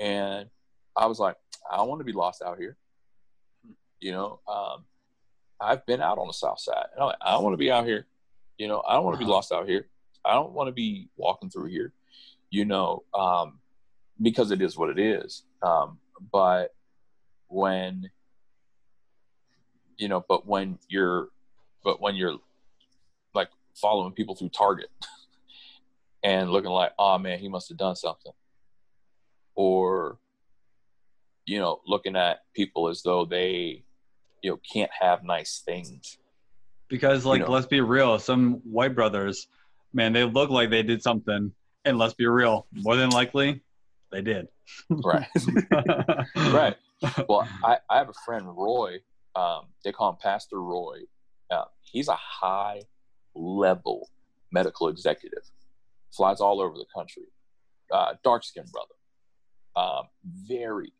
And 0.00 0.48
I 0.96 1.06
was 1.06 1.18
like, 1.18 1.36
I 1.70 1.82
want 1.82 2.00
to 2.00 2.04
be 2.04 2.12
lost 2.12 2.42
out 2.42 2.58
here. 2.58 2.76
You 4.00 4.12
know, 4.12 4.40
um, 4.48 4.84
I've 5.60 5.84
been 5.86 6.00
out 6.00 6.18
on 6.18 6.26
the 6.26 6.32
south 6.32 6.60
side. 6.60 6.86
And 6.92 7.00
I'm 7.00 7.06
like, 7.08 7.18
I 7.20 7.32
don't 7.32 7.44
want 7.44 7.54
to 7.54 7.58
be 7.58 7.70
out 7.70 7.86
here. 7.86 8.06
You 8.58 8.68
know, 8.68 8.82
I 8.86 8.94
don't 8.94 9.04
want 9.04 9.14
to 9.14 9.18
be 9.18 9.24
uh-huh. 9.24 9.34
lost 9.34 9.52
out 9.52 9.68
here. 9.68 9.88
I 10.24 10.32
don't 10.34 10.52
want 10.52 10.68
to 10.68 10.72
be 10.72 11.08
walking 11.16 11.50
through 11.50 11.66
here, 11.66 11.92
you 12.50 12.64
know, 12.64 13.04
um, 13.14 13.60
because 14.20 14.50
it 14.50 14.60
is 14.60 14.76
what 14.76 14.90
it 14.90 14.98
is. 14.98 15.44
Um, 15.62 15.98
but 16.32 16.74
when 17.48 18.10
you 19.98 20.08
know, 20.08 20.24
but 20.28 20.46
when 20.46 20.78
you're, 20.88 21.28
but 21.84 22.00
when 22.00 22.14
you're 22.16 22.36
like 23.34 23.48
following 23.74 24.12
people 24.12 24.34
through 24.34 24.50
Target 24.50 24.90
and 26.22 26.50
looking 26.50 26.70
like, 26.70 26.92
oh 26.98 27.18
man, 27.18 27.38
he 27.38 27.48
must 27.48 27.68
have 27.68 27.78
done 27.78 27.96
something, 27.96 28.32
or 29.54 30.18
you 31.46 31.58
know, 31.58 31.80
looking 31.86 32.16
at 32.16 32.40
people 32.54 32.88
as 32.88 33.02
though 33.02 33.24
they, 33.24 33.84
you 34.42 34.50
know, 34.50 34.60
can't 34.70 34.90
have 35.00 35.22
nice 35.22 35.62
things. 35.64 36.18
Because 36.88 37.24
like, 37.24 37.40
you 37.40 37.46
know, 37.46 37.52
let's 37.52 37.66
be 37.66 37.80
real, 37.80 38.18
some 38.18 38.60
white 38.64 38.94
brothers, 38.94 39.48
man, 39.92 40.12
they 40.12 40.24
look 40.24 40.50
like 40.50 40.70
they 40.70 40.82
did 40.82 41.02
something, 41.02 41.52
and 41.84 41.98
let's 41.98 42.14
be 42.14 42.26
real, 42.26 42.66
more 42.72 42.96
than 42.96 43.10
likely, 43.10 43.62
they 44.12 44.22
did. 44.22 44.48
right. 44.90 45.26
right. 46.36 46.76
Well, 47.28 47.48
I, 47.64 47.78
I 47.90 47.98
have 47.98 48.08
a 48.08 48.14
friend, 48.24 48.46
Roy, 48.46 49.00
um, 49.34 49.66
they 49.84 49.92
call 49.92 50.10
him 50.10 50.16
Pastor 50.22 50.62
Roy. 50.62 51.00
Uh, 51.50 51.64
he's 51.82 52.08
a 52.08 52.16
high 52.16 52.80
level 53.34 54.08
medical 54.52 54.88
executive, 54.88 55.42
flies 56.12 56.40
all 56.40 56.60
over 56.60 56.76
the 56.76 56.86
country. 56.94 57.24
Uh, 57.92 58.14
dark 58.24 58.42
skinned 58.44 58.70
brother. 58.72 58.94
Um, 59.76 60.08
very, 60.48 60.92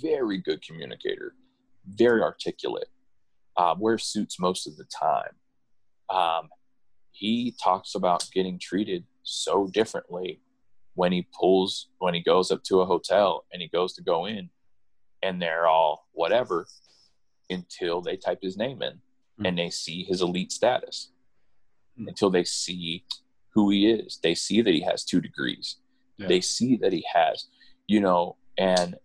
very 0.00 0.38
good 0.38 0.62
communicator, 0.62 1.34
very 1.86 2.22
articulate, 2.22 2.88
uh, 3.56 3.74
wears 3.78 4.04
suits 4.04 4.38
most 4.38 4.66
of 4.66 4.76
the 4.76 4.84
time. 4.84 5.30
Um, 6.10 6.48
he 7.12 7.54
talks 7.62 7.94
about 7.94 8.28
getting 8.32 8.58
treated 8.58 9.04
so 9.22 9.68
differently 9.68 10.40
when 10.94 11.12
he 11.12 11.26
pulls, 11.38 11.88
when 11.98 12.14
he 12.14 12.20
goes 12.20 12.50
up 12.50 12.62
to 12.64 12.80
a 12.80 12.86
hotel 12.86 13.44
and 13.52 13.62
he 13.62 13.68
goes 13.68 13.94
to 13.94 14.02
go 14.02 14.26
in 14.26 14.50
and 15.22 15.40
they're 15.40 15.66
all 15.66 16.06
whatever 16.12 16.66
until 17.50 18.00
they 18.00 18.16
type 18.16 18.38
his 18.42 18.56
name 18.56 18.82
in 18.82 18.92
mm-hmm. 18.92 19.46
and 19.46 19.58
they 19.58 19.70
see 19.70 20.04
his 20.04 20.20
elite 20.20 20.52
status 20.52 21.10
mm-hmm. 21.98 22.08
until 22.08 22.30
they 22.30 22.44
see 22.44 23.04
who 23.54 23.70
he 23.70 23.90
is 23.90 24.18
they 24.22 24.34
see 24.34 24.60
that 24.60 24.74
he 24.74 24.80
has 24.80 25.04
two 25.04 25.20
degrees 25.20 25.76
yeah. 26.18 26.26
they 26.26 26.40
see 26.40 26.76
that 26.76 26.92
he 26.92 27.04
has 27.12 27.48
you 27.86 28.00
know 28.00 28.36
and 28.58 28.96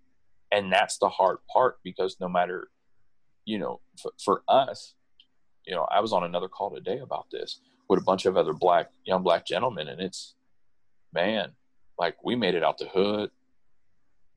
and 0.51 0.71
that's 0.71 0.97
the 0.97 1.09
hard 1.09 1.38
part 1.51 1.77
because 1.83 2.17
no 2.19 2.27
matter 2.27 2.69
you 3.49 3.57
know 3.57 3.79
for, 4.01 4.12
for 4.23 4.43
us 4.47 4.93
you 5.65 5.73
know 5.75 5.88
i 5.91 5.99
was 5.99 6.13
on 6.13 6.23
another 6.23 6.47
call 6.47 6.69
today 6.73 6.99
about 6.99 7.27
this 7.31 7.59
with 7.89 7.99
a 7.99 8.03
bunch 8.03 8.25
of 8.25 8.38
other 8.38 8.53
black 8.53 8.91
young 9.05 9.23
black 9.23 9.45
gentlemen 9.45 9.88
and 9.88 10.01
it's 10.01 10.35
man 11.13 11.51
like 11.97 12.15
we 12.23 12.35
made 12.35 12.55
it 12.55 12.63
out 12.63 12.77
the 12.77 12.88
hood 12.89 13.29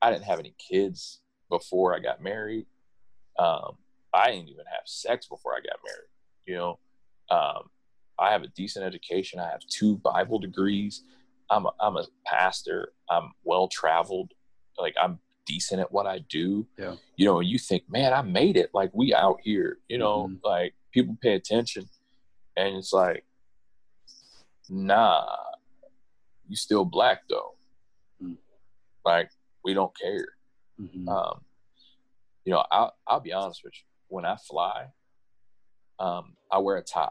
i 0.01 0.11
didn't 0.11 0.25
have 0.25 0.39
any 0.39 0.53
kids 0.57 1.21
before 1.49 1.95
i 1.95 1.99
got 1.99 2.21
married 2.21 2.65
um, 3.39 3.77
I 4.13 4.31
didn't 4.31 4.49
even 4.49 4.65
have 4.65 4.83
sex 4.85 5.27
before 5.27 5.53
I 5.53 5.57
got 5.57 5.79
married. 5.83 6.09
You 6.45 6.55
know, 6.55 6.79
um, 7.29 7.69
I 8.19 8.31
have 8.31 8.43
a 8.43 8.47
decent 8.49 8.85
education. 8.85 9.39
I 9.39 9.49
have 9.49 9.61
two 9.69 9.97
Bible 9.97 10.39
degrees. 10.39 11.03
I'm 11.49 11.65
a, 11.65 11.71
I'm 11.79 11.97
a 11.97 12.05
pastor. 12.25 12.93
I'm 13.09 13.31
well 13.43 13.67
traveled. 13.67 14.31
Like 14.77 14.95
I'm 15.01 15.19
decent 15.45 15.81
at 15.81 15.91
what 15.91 16.05
I 16.05 16.19
do. 16.29 16.67
Yeah. 16.77 16.95
You 17.15 17.25
know, 17.25 17.39
and 17.39 17.47
you 17.47 17.57
think, 17.57 17.83
man, 17.89 18.13
I 18.13 18.21
made 18.21 18.57
it. 18.57 18.71
Like 18.73 18.91
we 18.93 19.13
out 19.13 19.39
here. 19.41 19.77
You 19.87 19.97
know, 19.97 20.27
mm-hmm. 20.27 20.35
like 20.43 20.73
people 20.91 21.17
pay 21.21 21.33
attention, 21.35 21.89
and 22.55 22.77
it's 22.77 22.93
like, 22.93 23.25
nah, 24.69 25.25
you 26.47 26.55
still 26.55 26.85
black 26.85 27.21
though. 27.29 27.55
Mm-hmm. 28.21 28.33
Like 29.05 29.29
we 29.63 29.73
don't 29.73 29.97
care. 29.97 30.27
Mm-hmm. 30.81 31.07
Um, 31.07 31.41
you 32.45 32.53
know, 32.53 32.65
I'll 32.71 32.95
I'll 33.07 33.19
be 33.19 33.33
honest 33.33 33.61
with 33.63 33.73
you 33.75 33.85
when 34.07 34.25
I 34.25 34.35
fly, 34.35 34.87
um, 35.99 36.35
I 36.51 36.59
wear 36.59 36.77
a 36.77 36.83
tie 36.83 37.09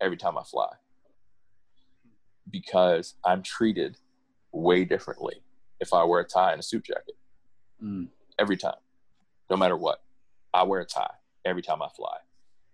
every 0.00 0.16
time 0.16 0.36
I 0.36 0.42
fly 0.42 0.68
because 2.50 3.14
I'm 3.24 3.42
treated 3.42 3.96
way 4.52 4.84
differently 4.84 5.42
if 5.82 5.92
I 5.92 6.04
wear 6.04 6.20
a 6.20 6.24
tie 6.24 6.52
and 6.52 6.60
a 6.60 6.62
suit 6.62 6.84
jacket. 6.84 7.16
Mm. 7.82 8.08
Every 8.38 8.56
time, 8.56 8.80
no 9.50 9.56
matter 9.56 9.76
what, 9.76 10.02
I 10.54 10.62
wear 10.62 10.80
a 10.80 10.86
tie 10.86 11.10
every 11.44 11.60
time 11.60 11.82
I 11.82 11.88
fly. 11.88 12.16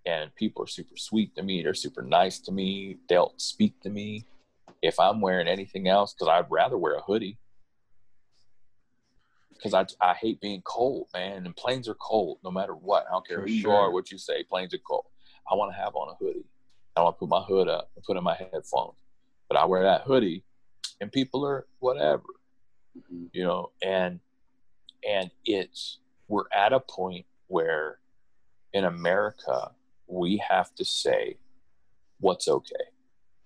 And 0.07 0.33
people 0.37 0.63
are 0.63 0.69
super 0.69 0.97
sweet 0.97 1.35
to 1.37 1.43
me. 1.43 1.63
They're 1.63 1.75
super 1.75 2.03
nice 2.03 2.39
to 2.41 2.53
me. 2.53 2.99
They'll 3.09 3.33
speak 3.39 3.81
to 3.81 3.91
me. 3.91 4.27
If 4.83 5.01
I'm 5.01 5.21
wearing 5.21 5.49
anything 5.49 5.89
else, 5.89 6.15
because 6.15 6.29
I'd 6.29 6.51
rather 6.51 6.79
wear 6.79 6.95
a 6.95 7.01
hoodie 7.01 7.39
because 9.51 9.75
I, 9.75 9.87
I 10.01 10.15
hate 10.15 10.41
being 10.41 10.63
cold, 10.63 11.09
man. 11.13 11.45
And 11.45 11.57
planes 11.57 11.89
are 11.89 11.95
cold 11.95 12.39
no 12.45 12.51
matter 12.51 12.75
what. 12.75 13.07
I 13.09 13.13
don't 13.13 13.27
care 13.27 13.39
For 13.39 13.49
who 13.49 13.49
sure. 13.49 13.73
you 13.73 13.77
are, 13.77 13.91
what 13.91 14.13
you 14.13 14.19
say. 14.19 14.45
Planes 14.45 14.73
are 14.73 14.79
cold. 14.87 15.07
I 15.51 15.55
want 15.57 15.73
to 15.73 15.81
have 15.81 15.97
on 15.97 16.11
a 16.11 16.15
hoodie. 16.15 16.45
I 16.95 17.03
want 17.03 17.17
to 17.17 17.19
put 17.19 17.29
my 17.29 17.41
hood 17.41 17.69
up 17.69 17.91
and 17.97 18.05
put 18.05 18.17
in 18.17 18.23
my 18.23 18.37
headphones. 18.37 18.95
But 19.49 19.57
I 19.57 19.65
wear 19.65 19.83
that 19.83 20.03
hoodie, 20.03 20.45
and 21.01 21.11
people 21.11 21.45
are 21.45 21.67
whatever, 21.79 22.23
mm-hmm. 23.13 23.25
you 23.33 23.45
know. 23.45 23.71
And 23.83 24.21
and 25.09 25.31
it's 25.45 25.99
we're 26.29 26.45
at 26.55 26.73
a 26.73 26.81
point 26.81 27.27
where 27.47 27.99
in 28.73 28.85
America 28.85 29.71
we 30.07 30.43
have 30.49 30.75
to 30.77 30.85
say 30.85 31.39
what's 32.21 32.49
okay. 32.49 32.75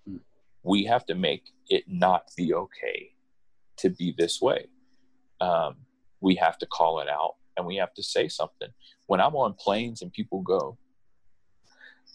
Hmm. 0.07 0.17
We 0.63 0.85
have 0.85 1.05
to 1.07 1.15
make 1.15 1.43
it 1.69 1.85
not 1.87 2.31
be 2.35 2.53
okay 2.53 3.11
to 3.77 3.89
be 3.89 4.13
this 4.17 4.41
way. 4.41 4.67
Um, 5.41 5.77
we 6.21 6.35
have 6.35 6.57
to 6.59 6.65
call 6.65 6.99
it 6.99 7.09
out 7.09 7.35
and 7.57 7.65
we 7.65 7.75
have 7.77 7.93
to 7.95 8.03
say 8.03 8.27
something. 8.27 8.69
When 9.07 9.19
I'm 9.19 9.35
on 9.35 9.53
planes 9.53 10.01
and 10.01 10.11
people 10.11 10.41
go, 10.41 10.77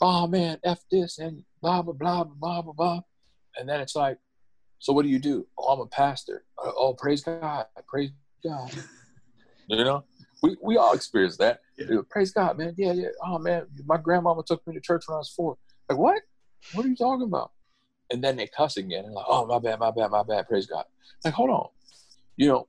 oh 0.00 0.26
man, 0.26 0.58
F 0.64 0.80
this 0.90 1.18
and 1.18 1.44
blah, 1.60 1.82
blah, 1.82 1.94
blah, 1.94 2.24
blah, 2.24 2.62
blah, 2.62 2.72
blah. 2.72 3.00
And 3.56 3.68
then 3.68 3.80
it's 3.80 3.96
like, 3.96 4.18
so 4.78 4.92
what 4.92 5.02
do 5.02 5.08
you 5.08 5.18
do? 5.18 5.46
Oh, 5.58 5.72
I'm 5.72 5.80
a 5.80 5.86
pastor. 5.86 6.44
Uh, 6.62 6.70
oh, 6.76 6.94
praise 6.94 7.22
God. 7.22 7.66
Praise 7.88 8.10
God. 8.44 8.72
you 9.68 9.84
know, 9.84 10.04
we, 10.42 10.56
we 10.62 10.76
all 10.76 10.92
experience 10.92 11.36
that. 11.38 11.60
Yeah. 11.76 12.00
Praise 12.10 12.32
God, 12.32 12.58
man. 12.58 12.74
Yeah, 12.76 12.92
yeah. 12.92 13.08
Oh 13.24 13.38
man, 13.38 13.66
my 13.86 13.96
grandmama 13.96 14.42
took 14.46 14.66
me 14.66 14.74
to 14.74 14.80
church 14.80 15.04
when 15.06 15.16
I 15.16 15.18
was 15.18 15.30
four. 15.30 15.56
Like, 15.88 15.98
what? 15.98 16.22
What 16.72 16.84
are 16.84 16.88
you 16.88 16.96
talking 16.96 17.26
about? 17.26 17.52
And 18.10 18.22
then 18.22 18.36
they 18.36 18.46
cuss 18.46 18.76
again 18.76 19.04
and 19.04 19.14
like, 19.14 19.26
oh 19.28 19.46
my 19.46 19.58
bad, 19.58 19.78
my 19.78 19.90
bad, 19.90 20.10
my 20.10 20.22
bad. 20.22 20.48
Praise 20.48 20.66
God. 20.66 20.84
Like, 21.24 21.34
hold 21.34 21.50
on. 21.50 21.68
You 22.36 22.48
know, 22.48 22.68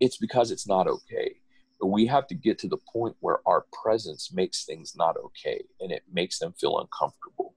it's 0.00 0.16
because 0.16 0.50
it's 0.50 0.68
not 0.68 0.86
okay. 0.86 1.36
But 1.80 1.88
we 1.88 2.06
have 2.06 2.26
to 2.28 2.34
get 2.34 2.58
to 2.60 2.68
the 2.68 2.78
point 2.92 3.16
where 3.20 3.38
our 3.46 3.64
presence 3.82 4.32
makes 4.32 4.64
things 4.64 4.94
not 4.96 5.16
okay 5.16 5.64
and 5.80 5.92
it 5.92 6.02
makes 6.12 6.38
them 6.38 6.52
feel 6.58 6.78
uncomfortable 6.78 7.54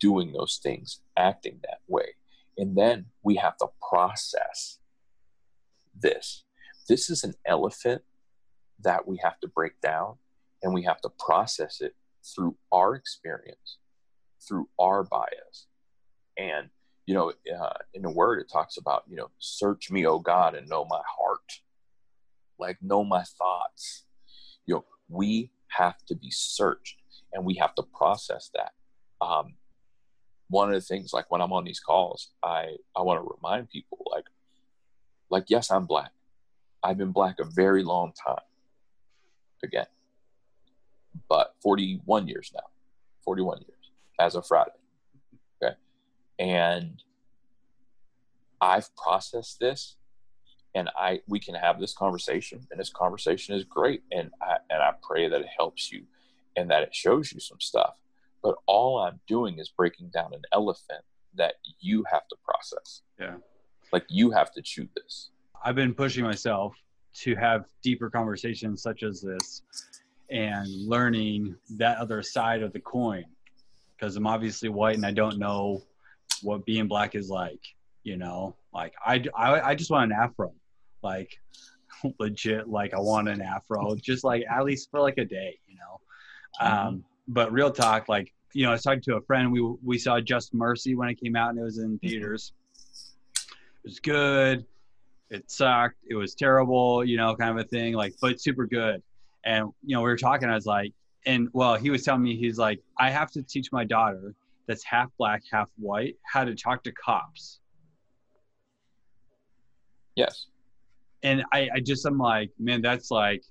doing 0.00 0.32
those 0.32 0.60
things, 0.62 1.00
acting 1.16 1.60
that 1.62 1.78
way. 1.88 2.14
And 2.58 2.76
then 2.76 3.06
we 3.22 3.36
have 3.36 3.56
to 3.58 3.68
process 3.88 4.78
this. 5.94 6.44
This 6.88 7.10
is 7.10 7.24
an 7.24 7.34
elephant 7.44 8.02
that 8.80 9.06
we 9.06 9.18
have 9.22 9.38
to 9.40 9.48
break 9.48 9.80
down 9.80 10.16
and 10.62 10.72
we 10.72 10.82
have 10.84 11.00
to 11.02 11.10
process 11.18 11.80
it 11.80 11.94
through 12.34 12.56
our 12.72 12.94
experience, 12.94 13.78
through 14.46 14.68
our 14.78 15.04
bias. 15.04 15.66
And, 16.38 16.70
you 17.06 17.14
know, 17.14 17.32
uh, 17.58 17.72
in 17.94 18.02
the 18.02 18.10
word, 18.10 18.40
it 18.40 18.50
talks 18.50 18.76
about, 18.76 19.04
you 19.08 19.16
know, 19.16 19.30
search 19.38 19.90
me, 19.90 20.06
oh 20.06 20.18
God, 20.18 20.54
and 20.54 20.68
know 20.68 20.84
my 20.84 21.02
heart 21.18 21.60
like 22.58 22.78
know 22.82 23.04
my 23.04 23.22
thoughts. 23.22 24.04
You 24.66 24.76
know, 24.76 24.84
we 25.08 25.50
have 25.68 25.96
to 26.06 26.14
be 26.14 26.30
searched 26.30 26.96
and 27.32 27.44
we 27.44 27.54
have 27.54 27.74
to 27.76 27.82
process 27.82 28.50
that. 28.54 28.72
Um, 29.20 29.54
one 30.48 30.68
of 30.68 30.74
the 30.74 30.80
things, 30.80 31.12
like 31.12 31.30
when 31.30 31.40
I'm 31.40 31.52
on 31.52 31.64
these 31.64 31.80
calls, 31.80 32.30
I 32.42 32.76
I 32.96 33.02
want 33.02 33.22
to 33.22 33.34
remind 33.36 33.70
people, 33.70 33.98
like, 34.10 34.24
like 35.30 35.44
yes, 35.48 35.70
I'm 35.70 35.86
black. 35.86 36.12
I've 36.82 36.98
been 36.98 37.12
black 37.12 37.36
a 37.40 37.44
very 37.44 37.82
long 37.82 38.12
time. 38.12 38.44
Again, 39.64 39.86
but 41.28 41.54
41 41.62 42.28
years 42.28 42.52
now, 42.54 42.66
41 43.24 43.58
years 43.60 43.90
as 44.20 44.34
of 44.34 44.46
Friday. 44.46 44.70
Okay, 45.62 45.74
and 46.38 47.02
I've 48.60 48.94
processed 48.96 49.58
this 49.58 49.96
and 50.74 50.90
I 50.96 51.20
we 51.26 51.40
can 51.40 51.54
have 51.54 51.80
this 51.80 51.94
conversation 51.94 52.66
and 52.70 52.78
this 52.78 52.90
conversation 52.90 53.54
is 53.54 53.64
great 53.64 54.02
and 54.12 54.30
I 54.40 54.58
and 54.70 54.82
I 54.82 54.92
pray 55.02 55.28
that 55.28 55.40
it 55.40 55.48
helps 55.56 55.90
you 55.90 56.04
and 56.54 56.70
that 56.70 56.82
it 56.82 56.94
shows 56.94 57.32
you 57.32 57.40
some 57.40 57.60
stuff 57.60 57.94
but 58.42 58.56
all 58.66 58.98
I'm 58.98 59.20
doing 59.26 59.58
is 59.58 59.68
breaking 59.68 60.10
down 60.10 60.32
an 60.34 60.42
elephant 60.52 61.02
that 61.34 61.54
you 61.80 62.04
have 62.10 62.26
to 62.28 62.36
process. 62.44 63.02
Yeah. 63.18 63.36
Like 63.92 64.04
you 64.08 64.30
have 64.30 64.52
to 64.52 64.62
chew 64.62 64.88
this. 64.96 65.30
I've 65.64 65.74
been 65.74 65.94
pushing 65.94 66.24
myself 66.24 66.74
to 67.22 67.34
have 67.36 67.64
deeper 67.82 68.10
conversations 68.10 68.82
such 68.82 69.02
as 69.02 69.20
this 69.20 69.62
and 70.30 70.68
learning 70.68 71.56
that 71.70 71.98
other 71.98 72.22
side 72.22 72.62
of 72.62 72.72
the 72.72 72.80
coin. 72.80 73.24
Because 73.96 74.16
I'm 74.16 74.26
obviously 74.26 74.68
white 74.68 74.96
and 74.96 75.06
I 75.06 75.12
don't 75.12 75.38
know 75.38 75.82
what 76.42 76.66
being 76.66 76.86
black 76.86 77.14
is 77.14 77.30
like 77.30 77.60
you 78.06 78.16
know? 78.16 78.54
Like 78.72 78.94
I, 79.04 79.22
I, 79.36 79.60
I 79.60 79.74
just 79.74 79.90
want 79.90 80.10
an 80.12 80.18
afro. 80.18 80.54
Like 81.02 81.38
legit 82.18 82.68
like 82.68 82.94
I 82.94 83.00
want 83.00 83.28
an 83.28 83.42
afro, 83.42 83.96
just 83.96 84.24
like 84.24 84.44
at 84.50 84.64
least 84.64 84.90
for 84.90 85.00
like 85.00 85.18
a 85.18 85.24
day, 85.24 85.58
you 85.66 85.76
know. 85.76 86.00
Mm-hmm. 86.62 86.88
Um, 86.88 87.04
but 87.28 87.52
real 87.52 87.70
talk, 87.70 88.08
like 88.08 88.32
you 88.52 88.64
know, 88.64 88.70
I 88.70 88.72
was 88.72 88.82
talking 88.82 89.02
to 89.02 89.16
a 89.16 89.20
friend. 89.22 89.52
We 89.52 89.60
we 89.82 89.98
saw 89.98 90.20
Just 90.20 90.54
Mercy 90.54 90.94
when 90.94 91.08
it 91.08 91.20
came 91.20 91.36
out, 91.36 91.50
and 91.50 91.58
it 91.58 91.62
was 91.62 91.78
in 91.78 91.98
mm-hmm. 91.98 92.06
theaters. 92.06 92.52
It 93.44 93.84
was 93.84 94.00
good. 94.00 94.64
It 95.30 95.50
sucked. 95.50 95.96
It 96.08 96.14
was 96.14 96.34
terrible, 96.34 97.04
you 97.04 97.16
know, 97.16 97.34
kind 97.34 97.50
of 97.50 97.64
a 97.64 97.68
thing. 97.68 97.94
Like, 97.94 98.14
but 98.20 98.40
super 98.40 98.66
good. 98.66 99.02
And 99.44 99.72
you 99.84 99.96
know, 99.96 100.02
we 100.02 100.08
were 100.08 100.16
talking. 100.16 100.48
I 100.48 100.54
was 100.54 100.66
like, 100.66 100.92
and 101.26 101.48
well, 101.52 101.76
he 101.76 101.90
was 101.90 102.04
telling 102.04 102.22
me 102.22 102.36
he's 102.36 102.58
like, 102.58 102.80
I 102.98 103.10
have 103.10 103.30
to 103.32 103.42
teach 103.42 103.72
my 103.72 103.84
daughter 103.84 104.34
that's 104.66 104.84
half 104.84 105.10
black, 105.18 105.42
half 105.50 105.70
white, 105.78 106.16
how 106.24 106.44
to 106.44 106.54
talk 106.54 106.82
to 106.84 106.92
cops. 106.92 107.60
Yes 110.14 110.46
and 111.26 111.44
I, 111.52 111.68
I 111.74 111.80
just 111.80 112.06
I'm 112.06 112.18
like, 112.18 112.50
man, 112.58 112.82
that's 112.82 113.10
like 113.10 113.42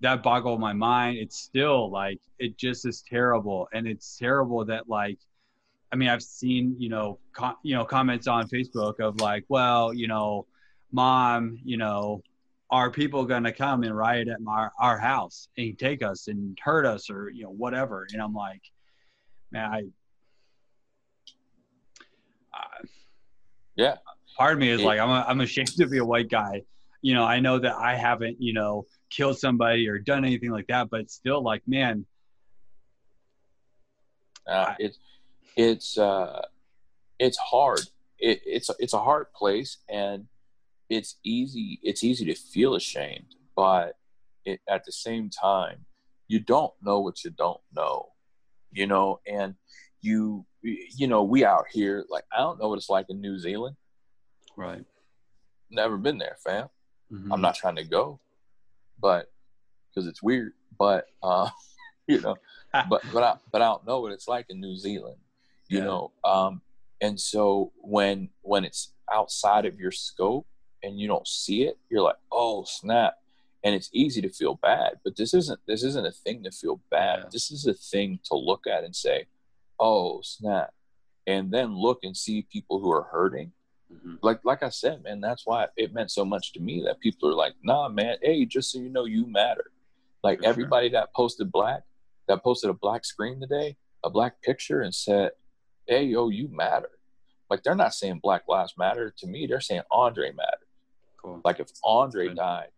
that 0.00 0.22
boggled 0.22 0.60
my 0.60 0.72
mind. 0.72 1.18
It's 1.18 1.36
still 1.36 1.90
like 1.90 2.20
it 2.38 2.56
just 2.56 2.86
is 2.86 3.02
terrible, 3.08 3.68
and 3.72 3.86
it's 3.86 4.16
terrible 4.16 4.64
that 4.66 4.88
like, 4.88 5.18
I 5.92 5.96
mean, 5.96 6.08
I've 6.08 6.22
seen 6.22 6.76
you 6.78 6.88
know 6.88 7.18
com- 7.32 7.56
you 7.62 7.74
know 7.74 7.84
comments 7.84 8.26
on 8.26 8.48
Facebook 8.48 9.00
of 9.00 9.20
like, 9.20 9.44
well, 9.48 9.92
you 9.92 10.08
know, 10.08 10.46
mom, 10.92 11.58
you 11.64 11.76
know, 11.76 12.22
are 12.70 12.90
people 12.90 13.24
gonna 13.24 13.52
come 13.52 13.82
and 13.82 13.96
riot 13.96 14.28
at 14.28 14.40
my 14.40 14.68
our 14.80 14.98
house 14.98 15.48
and 15.56 15.78
take 15.78 16.02
us 16.02 16.28
and 16.28 16.58
hurt 16.62 16.86
us 16.86 17.10
or 17.10 17.30
you 17.30 17.44
know 17.44 17.50
whatever? 17.50 18.06
And 18.12 18.22
I'm 18.22 18.34
like, 18.34 18.62
man, 19.50 19.70
I. 19.70 19.82
Yeah. 23.76 23.96
Part 24.36 24.54
of 24.54 24.58
me 24.58 24.70
is 24.70 24.82
like 24.82 24.98
I'm 24.98 25.08
a, 25.08 25.24
I'm 25.28 25.40
ashamed 25.40 25.76
to 25.76 25.86
be 25.86 25.98
a 25.98 26.04
white 26.04 26.28
guy 26.28 26.62
you 27.02 27.14
know, 27.14 27.24
I 27.24 27.40
know 27.40 27.58
that 27.58 27.76
I 27.76 27.94
haven't, 27.94 28.40
you 28.40 28.52
know, 28.52 28.86
killed 29.10 29.38
somebody 29.38 29.88
or 29.88 29.98
done 29.98 30.24
anything 30.24 30.50
like 30.50 30.66
that, 30.68 30.90
but 30.90 31.10
still 31.10 31.42
like, 31.42 31.62
man. 31.66 32.06
Uh, 34.46 34.74
it's, 34.78 34.98
it's, 35.56 35.98
uh, 35.98 36.42
it's 37.18 37.38
hard. 37.38 37.80
It, 38.18 38.40
it's, 38.44 38.70
it's 38.78 38.94
a 38.94 38.98
hard 38.98 39.32
place 39.32 39.78
and 39.88 40.26
it's 40.88 41.16
easy. 41.24 41.78
It's 41.82 42.02
easy 42.02 42.24
to 42.26 42.34
feel 42.34 42.74
ashamed, 42.74 43.34
but 43.54 43.96
it, 44.44 44.60
at 44.68 44.84
the 44.84 44.92
same 44.92 45.28
time, 45.28 45.84
you 46.28 46.40
don't 46.40 46.72
know 46.82 47.00
what 47.00 47.24
you 47.24 47.30
don't 47.30 47.60
know, 47.74 48.08
you 48.70 48.86
know, 48.86 49.20
and 49.26 49.54
you, 50.00 50.46
you 50.62 51.06
know, 51.06 51.22
we 51.22 51.44
out 51.44 51.64
here, 51.70 52.04
like, 52.08 52.24
I 52.32 52.38
don't 52.38 52.60
know 52.60 52.68
what 52.68 52.76
it's 52.76 52.90
like 52.90 53.06
in 53.08 53.20
New 53.20 53.38
Zealand. 53.38 53.76
Right. 54.56 54.84
Never 55.70 55.96
been 55.96 56.18
there, 56.18 56.36
fam. 56.42 56.68
Mm-hmm. 57.12 57.32
I'm 57.32 57.40
not 57.40 57.54
trying 57.54 57.76
to 57.76 57.84
go, 57.84 58.20
but 59.00 59.30
because 59.88 60.06
it's 60.06 60.22
weird. 60.22 60.52
But 60.78 61.06
uh, 61.22 61.50
you 62.06 62.20
know, 62.20 62.36
but 62.72 63.02
but 63.12 63.22
I 63.22 63.36
but 63.52 63.62
I 63.62 63.66
don't 63.66 63.86
know 63.86 64.00
what 64.00 64.12
it's 64.12 64.28
like 64.28 64.46
in 64.48 64.60
New 64.60 64.76
Zealand. 64.76 65.18
You 65.68 65.78
yeah. 65.78 65.84
know, 65.84 66.12
um, 66.24 66.62
and 67.00 67.18
so 67.18 67.72
when 67.78 68.30
when 68.42 68.64
it's 68.64 68.92
outside 69.12 69.66
of 69.66 69.78
your 69.78 69.90
scope 69.90 70.46
and 70.82 70.98
you 70.98 71.08
don't 71.08 71.26
see 71.26 71.64
it, 71.64 71.78
you're 71.90 72.02
like, 72.02 72.16
oh 72.32 72.64
snap, 72.66 73.14
and 73.64 73.74
it's 73.74 73.90
easy 73.92 74.20
to 74.22 74.30
feel 74.30 74.54
bad. 74.54 74.94
But 75.04 75.16
this 75.16 75.34
isn't 75.34 75.60
this 75.66 75.82
isn't 75.82 76.06
a 76.06 76.12
thing 76.12 76.42
to 76.44 76.50
feel 76.50 76.80
bad. 76.90 77.20
Yeah. 77.20 77.28
This 77.32 77.50
is 77.50 77.66
a 77.66 77.74
thing 77.74 78.20
to 78.24 78.34
look 78.34 78.66
at 78.66 78.84
and 78.84 78.94
say, 78.94 79.26
oh 79.78 80.20
snap, 80.22 80.72
and 81.26 81.50
then 81.50 81.74
look 81.74 82.00
and 82.02 82.16
see 82.16 82.46
people 82.50 82.80
who 82.80 82.90
are 82.92 83.08
hurting 83.10 83.52
Mm-hmm. 83.92 84.14
Like 84.22 84.40
like 84.44 84.62
I 84.62 84.68
said, 84.68 85.02
man, 85.02 85.20
that's 85.20 85.46
why 85.46 85.66
it 85.76 85.94
meant 85.94 86.10
so 86.10 86.24
much 86.24 86.52
to 86.52 86.60
me 86.60 86.82
that 86.84 87.00
people 87.00 87.28
are 87.28 87.34
like, 87.34 87.54
nah, 87.62 87.88
man, 87.88 88.16
hey, 88.22 88.44
just 88.44 88.72
so 88.72 88.78
you 88.78 88.90
know, 88.90 89.06
you 89.06 89.26
matter. 89.26 89.70
Like 90.22 90.40
For 90.40 90.46
everybody 90.46 90.88
sure. 90.88 91.00
that 91.00 91.14
posted 91.14 91.50
black, 91.50 91.82
that 92.28 92.42
posted 92.42 92.70
a 92.70 92.74
black 92.74 93.04
screen 93.04 93.40
today, 93.40 93.76
a 94.04 94.10
black 94.10 94.42
picture, 94.42 94.82
and 94.82 94.94
said, 94.94 95.30
hey, 95.86 96.04
yo, 96.04 96.28
you 96.28 96.48
matter. 96.48 96.90
Like 97.50 97.62
they're 97.62 97.74
not 97.74 97.94
saying 97.94 98.20
Black 98.22 98.42
Lives 98.46 98.74
Matter 98.78 99.12
to 99.18 99.26
me. 99.26 99.46
They're 99.46 99.60
saying 99.60 99.82
Andre 99.90 100.32
mattered. 100.32 100.66
Cool. 101.16 101.40
Like 101.44 101.60
if 101.60 101.68
Andre 101.82 102.32
died, 102.34 102.68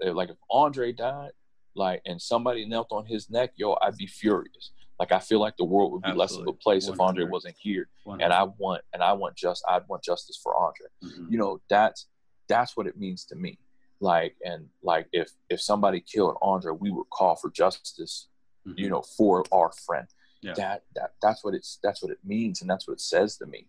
like 0.00 0.30
if 0.30 0.36
Andre 0.50 0.92
died, 0.92 1.32
like 1.74 2.02
and 2.06 2.20
somebody 2.20 2.64
knelt 2.66 2.88
on 2.92 3.06
his 3.06 3.30
neck, 3.30 3.52
yo, 3.56 3.76
I'd 3.82 3.96
be 3.96 4.06
furious. 4.06 4.70
Like 4.98 5.12
I 5.12 5.18
feel 5.18 5.40
like 5.40 5.56
the 5.56 5.64
world 5.64 5.92
would 5.92 6.02
be 6.02 6.10
Absolutely. 6.10 6.22
less 6.22 6.36
of 6.36 6.46
a 6.46 6.52
place 6.52 6.88
100. 6.88 6.94
if 6.94 7.00
Andre 7.00 7.24
wasn't 7.24 7.56
here. 7.60 7.88
100. 8.04 8.24
And 8.24 8.32
I 8.32 8.44
want 8.58 8.82
and 8.92 9.02
I 9.02 9.12
want 9.12 9.36
just 9.36 9.64
I 9.68 9.80
want 9.88 10.02
justice 10.02 10.38
for 10.42 10.56
Andre. 10.56 10.86
Mm-hmm. 11.02 11.32
You 11.32 11.38
know, 11.38 11.60
that's 11.68 12.06
that's 12.48 12.76
what 12.76 12.86
it 12.86 12.96
means 12.96 13.24
to 13.26 13.36
me. 13.36 13.58
Like 14.00 14.36
and 14.44 14.66
like 14.82 15.08
if 15.12 15.30
if 15.48 15.60
somebody 15.60 16.00
killed 16.00 16.36
Andre, 16.42 16.72
we 16.78 16.90
would 16.90 17.08
call 17.10 17.36
for 17.36 17.50
justice, 17.50 18.28
mm-hmm. 18.66 18.78
you 18.78 18.90
know, 18.90 19.02
for 19.16 19.44
our 19.52 19.72
friend. 19.86 20.06
Yeah. 20.42 20.54
That 20.54 20.82
that 20.94 21.14
that's 21.20 21.44
what 21.44 21.54
it's 21.54 21.78
that's 21.82 22.02
what 22.02 22.12
it 22.12 22.18
means 22.24 22.60
and 22.60 22.70
that's 22.70 22.86
what 22.86 22.94
it 22.94 23.00
says 23.00 23.36
to 23.38 23.46
me. 23.46 23.68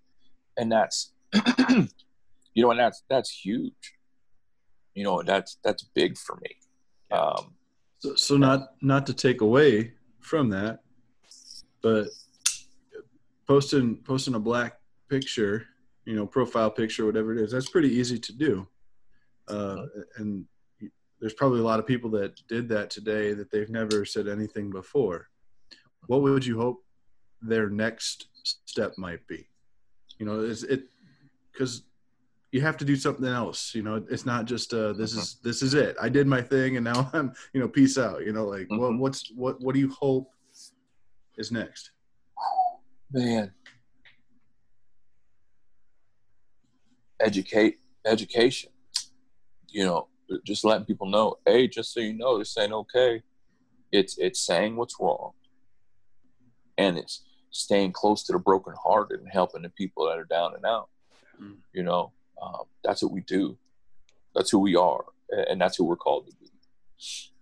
And 0.58 0.72
that's 0.72 1.14
you 1.70 2.64
know, 2.64 2.72
and 2.72 2.80
that's 2.80 3.04
that's 3.10 3.32
huge. 3.32 3.96
You 4.94 5.04
know, 5.04 5.24
that's 5.24 5.58
that's 5.64 5.84
big 5.84 6.18
for 6.18 6.40
me. 6.44 6.56
Um 7.12 7.56
so, 8.00 8.16
so 8.16 8.38
not 8.38 8.74
not 8.82 9.08
to 9.08 9.14
take 9.14 9.42
away 9.42 9.94
from 10.20 10.50
that 10.50 10.83
but 11.84 12.08
posting 13.46 13.98
posting 13.98 14.34
a 14.34 14.40
black 14.40 14.80
picture, 15.10 15.68
you 16.06 16.16
know, 16.16 16.26
profile 16.26 16.72
picture, 16.72 17.06
whatever 17.06 17.34
it 17.34 17.40
is, 17.40 17.52
that's 17.52 17.70
pretty 17.70 17.90
easy 17.90 18.18
to 18.18 18.34
do. 18.34 18.68
Uh, 19.48 19.86
and 20.18 20.46
there's 21.20 21.34
probably 21.34 21.60
a 21.60 21.64
lot 21.64 21.80
of 21.80 21.86
people 21.86 22.10
that 22.10 22.36
did 22.48 22.68
that 22.70 22.90
today 22.90 23.34
that 23.34 23.52
they've 23.52 23.70
never 23.70 24.06
said 24.06 24.28
anything 24.28 24.72
before. 24.72 25.30
What 26.08 26.22
would 26.22 26.46
you 26.46 26.60
hope 26.60 26.84
their 27.42 27.70
next 27.70 28.28
step 28.66 28.98
might 28.98 29.26
be? 29.28 29.48
You 30.18 30.26
know, 30.26 30.40
is 30.40 30.64
it 30.64 30.86
because 31.52 31.84
you 32.54 32.62
have 32.62 32.78
to 32.78 32.86
do 32.86 32.96
something 32.96 33.26
else. 33.26 33.74
You 33.74 33.82
know, 33.82 34.06
it's 34.10 34.26
not 34.26 34.46
just 34.46 34.74
uh, 34.74 34.94
this 34.94 35.12
mm-hmm. 35.12 35.22
is 35.22 35.38
this 35.44 35.62
is 35.62 35.74
it. 35.74 35.96
I 36.02 36.08
did 36.08 36.28
my 36.28 36.42
thing, 36.42 36.78
and 36.78 36.84
now 36.84 37.10
I'm 37.14 37.34
you 37.52 37.60
know 37.60 37.68
peace 37.68 37.98
out. 37.98 38.26
You 38.26 38.32
know, 38.32 38.46
like 38.46 38.68
mm-hmm. 38.68 38.78
what 38.78 38.98
what's 38.98 39.32
what 39.32 39.60
what 39.60 39.74
do 39.74 39.82
you 39.82 39.90
hope 39.90 40.33
is 41.38 41.52
next? 41.52 41.92
Man, 43.12 43.52
educate 47.20 47.80
education. 48.06 48.72
You 49.70 49.86
know, 49.86 50.08
just 50.46 50.66
letting 50.66 50.86
people 50.86 51.08
know, 51.08 51.38
hey, 51.46 51.68
just 51.68 51.94
so 51.94 52.00
you 52.00 52.14
know, 52.14 52.38
this 52.38 52.58
ain't 52.58 52.74
okay. 52.74 53.22
It's 53.92 54.18
it's 54.18 54.40
saying 54.40 54.76
what's 54.76 54.96
wrong, 55.00 55.32
and 56.78 56.98
it's 56.98 57.24
staying 57.52 57.92
close 57.92 58.24
to 58.24 58.34
the 58.34 58.40
broken 58.40 58.74
brokenhearted 58.74 59.20
and 59.20 59.30
helping 59.32 59.62
the 59.62 59.70
people 59.70 60.08
that 60.08 60.18
are 60.18 60.26
down 60.26 60.56
and 60.56 60.66
out. 60.66 60.90
Mm. 61.42 61.58
You 61.74 61.84
know, 61.84 62.12
um, 62.42 62.64
that's 62.84 63.04
what 63.04 63.12
we 63.12 63.22
do. 63.22 63.58
That's 64.36 64.50
who 64.50 64.60
we 64.60 64.76
are, 64.76 65.06
and 65.30 65.62
that's 65.62 65.78
who 65.78 65.86
we're 65.86 65.96
called 65.96 66.28
to 66.28 66.36
be. 66.38 66.50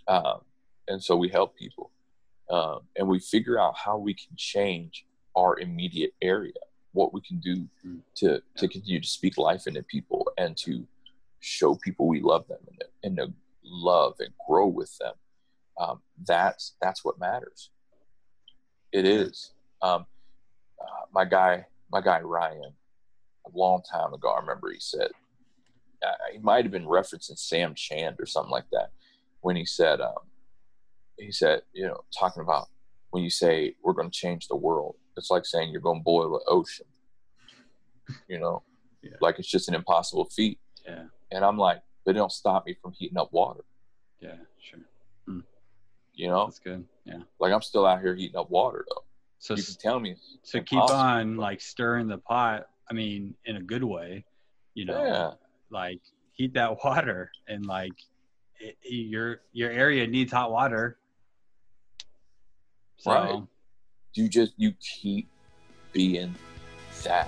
Um, 0.07 0.41
and 0.87 1.01
so 1.01 1.15
we 1.15 1.29
help 1.29 1.55
people, 1.55 1.91
um, 2.49 2.81
and 2.95 3.07
we 3.07 3.19
figure 3.19 3.59
out 3.59 3.75
how 3.77 3.97
we 3.97 4.13
can 4.13 4.35
change 4.35 5.05
our 5.35 5.59
immediate 5.59 6.13
area, 6.21 6.53
what 6.93 7.13
we 7.13 7.21
can 7.21 7.39
do 7.39 7.67
mm. 7.85 7.99
to 8.15 8.41
to 8.57 8.67
continue 8.67 8.99
to 8.99 9.07
speak 9.07 9.37
life 9.37 9.67
into 9.67 9.83
people 9.83 10.27
and 10.37 10.57
to 10.57 10.85
show 11.39 11.75
people 11.75 12.07
we 12.07 12.21
love 12.21 12.47
them 12.47 12.59
and, 12.67 12.83
and 13.03 13.17
to 13.17 13.33
love 13.63 14.15
and 14.19 14.29
grow 14.47 14.67
with 14.67 14.95
them. 14.97 15.13
Um, 15.79 16.01
that's 16.25 16.75
that's 16.81 17.03
what 17.05 17.19
matters. 17.19 17.69
It 18.91 19.05
is. 19.05 19.53
Um, 19.81 20.05
uh, 20.79 21.05
my 21.13 21.25
guy, 21.25 21.65
my 21.91 22.01
guy 22.01 22.19
Ryan, 22.19 22.73
a 23.47 23.57
long 23.57 23.81
time 23.89 24.13
ago, 24.13 24.29
I 24.29 24.39
remember 24.41 24.71
he 24.71 24.79
said 24.79 25.09
uh, 26.05 26.11
he 26.31 26.39
might 26.39 26.65
have 26.65 26.71
been 26.71 26.85
referencing 26.85 27.37
Sam 27.37 27.73
Chand 27.75 28.17
or 28.19 28.25
something 28.25 28.51
like 28.51 28.69
that 28.71 28.91
when 29.41 29.55
he 29.55 29.65
said 29.65 30.01
um, 30.01 30.13
he 31.21 31.31
said 31.31 31.61
you 31.73 31.87
know 31.87 32.03
talking 32.17 32.41
about 32.41 32.67
when 33.11 33.23
you 33.23 33.29
say 33.29 33.75
we're 33.83 33.93
going 33.93 34.09
to 34.09 34.17
change 34.17 34.47
the 34.47 34.55
world, 34.55 34.95
it's 35.17 35.29
like 35.29 35.45
saying 35.45 35.71
you're 35.71 35.81
going 35.81 35.99
to 35.99 36.03
boil 36.03 36.31
the 36.31 36.49
ocean. 36.49 36.85
You 38.27 38.39
know, 38.39 38.63
yeah. 39.01 39.11
like 39.21 39.39
it's 39.39 39.47
just 39.47 39.69
an 39.69 39.75
impossible 39.75 40.25
feat. 40.25 40.59
Yeah. 40.85 41.03
And 41.31 41.45
I'm 41.45 41.57
like, 41.57 41.81
but 42.05 42.15
it 42.15 42.19
don't 42.19 42.31
stop 42.31 42.65
me 42.65 42.75
from 42.81 42.93
heating 42.93 43.17
up 43.17 43.31
water. 43.31 43.63
Yeah, 44.19 44.35
sure. 44.59 44.79
Mm. 45.29 45.43
You 46.13 46.27
know, 46.27 46.45
that's 46.45 46.59
good. 46.59 46.83
Yeah. 47.05 47.19
Like 47.39 47.53
I'm 47.53 47.61
still 47.61 47.85
out 47.85 48.01
here 48.01 48.15
heating 48.15 48.37
up 48.37 48.49
water 48.49 48.85
though. 48.89 49.03
So 49.39 49.55
you 49.55 49.63
can 49.63 49.75
tell 49.75 49.99
me. 49.99 50.15
So 50.43 50.61
keep 50.61 50.79
on 50.79 51.37
like 51.37 51.61
stirring 51.61 52.07
the 52.07 52.17
pot. 52.17 52.67
I 52.89 52.93
mean, 52.93 53.33
in 53.45 53.57
a 53.57 53.61
good 53.61 53.83
way. 53.83 54.25
You 54.73 54.85
know, 54.85 55.03
yeah. 55.03 55.31
like 55.69 55.99
heat 56.33 56.53
that 56.53 56.77
water 56.83 57.31
and 57.47 57.65
like 57.65 57.93
it, 58.59 58.77
your 58.83 59.41
your 59.53 59.71
area 59.71 60.05
needs 60.07 60.31
hot 60.31 60.51
water. 60.51 60.97
So, 63.01 63.11
right. 63.11 63.43
You 64.13 64.29
just 64.29 64.53
you 64.57 64.73
keep 64.79 65.27
being 65.91 66.35
that 67.03 67.27